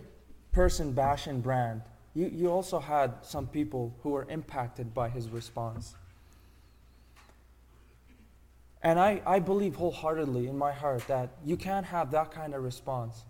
person 0.52 0.94
bashing 0.94 1.42
Brandt, 1.42 1.84
you, 2.16 2.32
you 2.34 2.52
also 2.52 2.80
had 2.80 3.14
some 3.22 3.48
people 3.48 3.94
who 4.02 4.10
were 4.10 4.26
impacted 4.30 4.94
by 4.94 5.10
his 5.10 5.30
response. 5.30 5.96
And 8.82 9.00
I, 9.00 9.22
I 9.26 9.40
believe 9.40 9.76
wholeheartedly 9.76 10.48
in 10.48 10.58
my 10.58 10.72
heart 10.72 11.08
that 11.08 11.30
you 11.46 11.58
can't 11.58 11.86
have 11.86 12.12
that 12.12 12.32
kind 12.32 12.54
of 12.54 12.64
response 12.64 13.24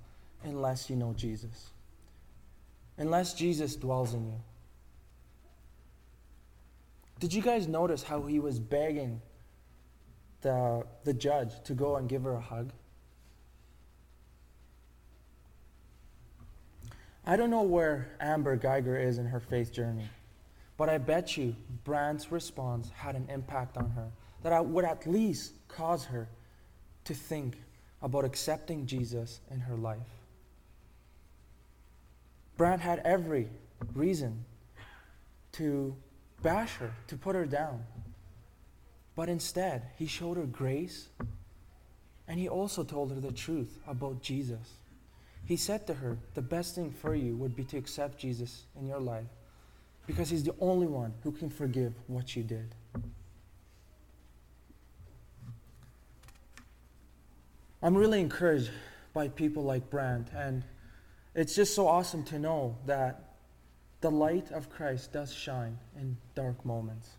unless 0.43 0.89
you 0.89 0.95
know 0.95 1.13
Jesus, 1.17 1.71
unless 2.97 3.33
Jesus 3.33 3.75
dwells 3.75 4.13
in 4.13 4.27
you. 4.27 4.39
Did 7.19 7.33
you 7.33 7.41
guys 7.41 7.67
notice 7.67 8.03
how 8.03 8.21
he 8.23 8.39
was 8.39 8.59
begging 8.59 9.21
the, 10.41 10.85
the 11.03 11.13
judge 11.13 11.51
to 11.63 11.73
go 11.73 11.95
and 11.95 12.07
give 12.07 12.23
her 12.23 12.33
a 12.33 12.41
hug? 12.41 12.71
I 17.25 17.35
don't 17.35 17.49
know 17.49 17.63
where 17.63 18.07
Amber 18.21 18.57
Guyger 18.57 19.03
is 19.03 19.17
in 19.17 19.25
her 19.25 19.39
faith 19.39 19.73
journey, 19.73 20.07
but 20.77 20.89
I 20.89 20.97
bet 20.97 21.35
you 21.35 21.55
Brandt's 21.83 22.31
response 22.31 22.89
had 22.95 23.15
an 23.15 23.27
impact 23.29 23.77
on 23.77 23.89
her 23.89 24.11
that 24.43 24.65
would 24.65 24.85
at 24.85 25.05
least 25.07 25.53
cause 25.67 26.05
her 26.05 26.29
to 27.03 27.13
think 27.13 27.57
about 28.01 28.23
accepting 28.23 28.85
Jesus 28.85 29.41
in 29.51 29.59
her 29.59 29.75
life. 29.75 29.97
Brandt 32.55 32.81
had 32.81 32.99
every 32.99 33.49
reason 33.93 34.45
to 35.53 35.95
bash 36.41 36.75
her, 36.75 36.93
to 37.07 37.17
put 37.17 37.35
her 37.35 37.45
down. 37.45 37.83
But 39.15 39.29
instead, 39.29 39.83
he 39.97 40.05
showed 40.05 40.37
her 40.37 40.45
grace 40.45 41.09
and 42.27 42.39
he 42.39 42.49
also 42.49 42.83
told 42.83 43.11
her 43.11 43.19
the 43.19 43.31
truth 43.31 43.79
about 43.87 44.21
Jesus. 44.21 44.75
He 45.45 45.55
said 45.55 45.87
to 45.87 45.93
her, 45.95 46.17
The 46.33 46.41
best 46.41 46.75
thing 46.75 46.91
for 46.91 47.15
you 47.15 47.35
would 47.37 47.55
be 47.55 47.63
to 47.65 47.77
accept 47.77 48.19
Jesus 48.19 48.65
in 48.77 48.87
your 48.87 48.99
life 48.99 49.27
because 50.05 50.29
he's 50.29 50.43
the 50.43 50.55
only 50.59 50.87
one 50.87 51.13
who 51.23 51.31
can 51.31 51.49
forgive 51.49 51.93
what 52.07 52.35
you 52.35 52.43
did. 52.43 52.75
I'm 57.81 57.95
really 57.95 58.19
encouraged 58.19 58.71
by 59.13 59.29
people 59.29 59.63
like 59.63 59.89
Brandt, 59.89 60.29
and 60.35 60.63
it's 61.33 61.55
just 61.55 61.75
so 61.75 61.87
awesome 61.87 62.23
to 62.25 62.39
know 62.39 62.77
that 62.85 63.26
the 64.01 64.11
light 64.11 64.51
of 64.51 64.69
Christ 64.69 65.11
does 65.11 65.33
shine 65.33 65.77
in 65.99 66.17
dark 66.35 66.63
moments. 66.65 67.09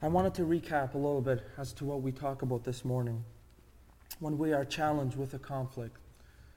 I 0.00 0.08
wanted 0.08 0.34
to 0.34 0.42
recap 0.42 0.94
a 0.94 0.98
little 0.98 1.20
bit 1.20 1.42
as 1.56 1.72
to 1.74 1.84
what 1.84 2.02
we 2.02 2.12
talk 2.12 2.42
about 2.42 2.64
this 2.64 2.84
morning. 2.84 3.24
When 4.20 4.38
we 4.38 4.52
are 4.52 4.64
challenged 4.64 5.16
with 5.16 5.34
a 5.34 5.38
conflict, 5.38 5.96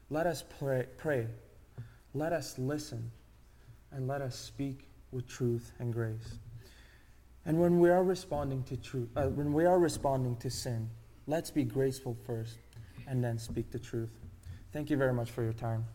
let 0.10 0.28
us 0.28 0.43
pray, 0.60 0.86
pray, 0.98 1.28
let 2.13 2.34
us 2.34 2.58
listen, 2.58 3.12
and 3.91 4.08
let 4.08 4.22
us 4.22 4.38
speak 4.38 4.88
with 5.12 5.28
truth 5.28 5.72
and 5.80 5.93
grace. 5.93 6.39
And 7.46 7.60
when 7.60 7.80
we 7.80 7.89
are 7.89 8.04
responding 8.04 8.63
to 8.63 8.78
truth, 8.78 9.10
uh, 9.15 9.28
when 9.28 9.54
we 9.54 9.65
are 9.65 9.80
responding 9.80 10.36
to 10.38 10.50
sin, 10.50 10.89
let's 11.28 11.50
be 11.50 11.63
graceful 11.63 12.17
first 12.26 12.58
and 13.08 13.24
then 13.24 13.38
speak 13.38 13.72
the 13.72 13.80
truth. 13.80 14.12
Thank 14.74 14.89
you 14.89 14.98
very 14.98 15.13
much 15.13 15.32
for 15.32 15.43
your 15.43 15.54
time. 15.54 15.86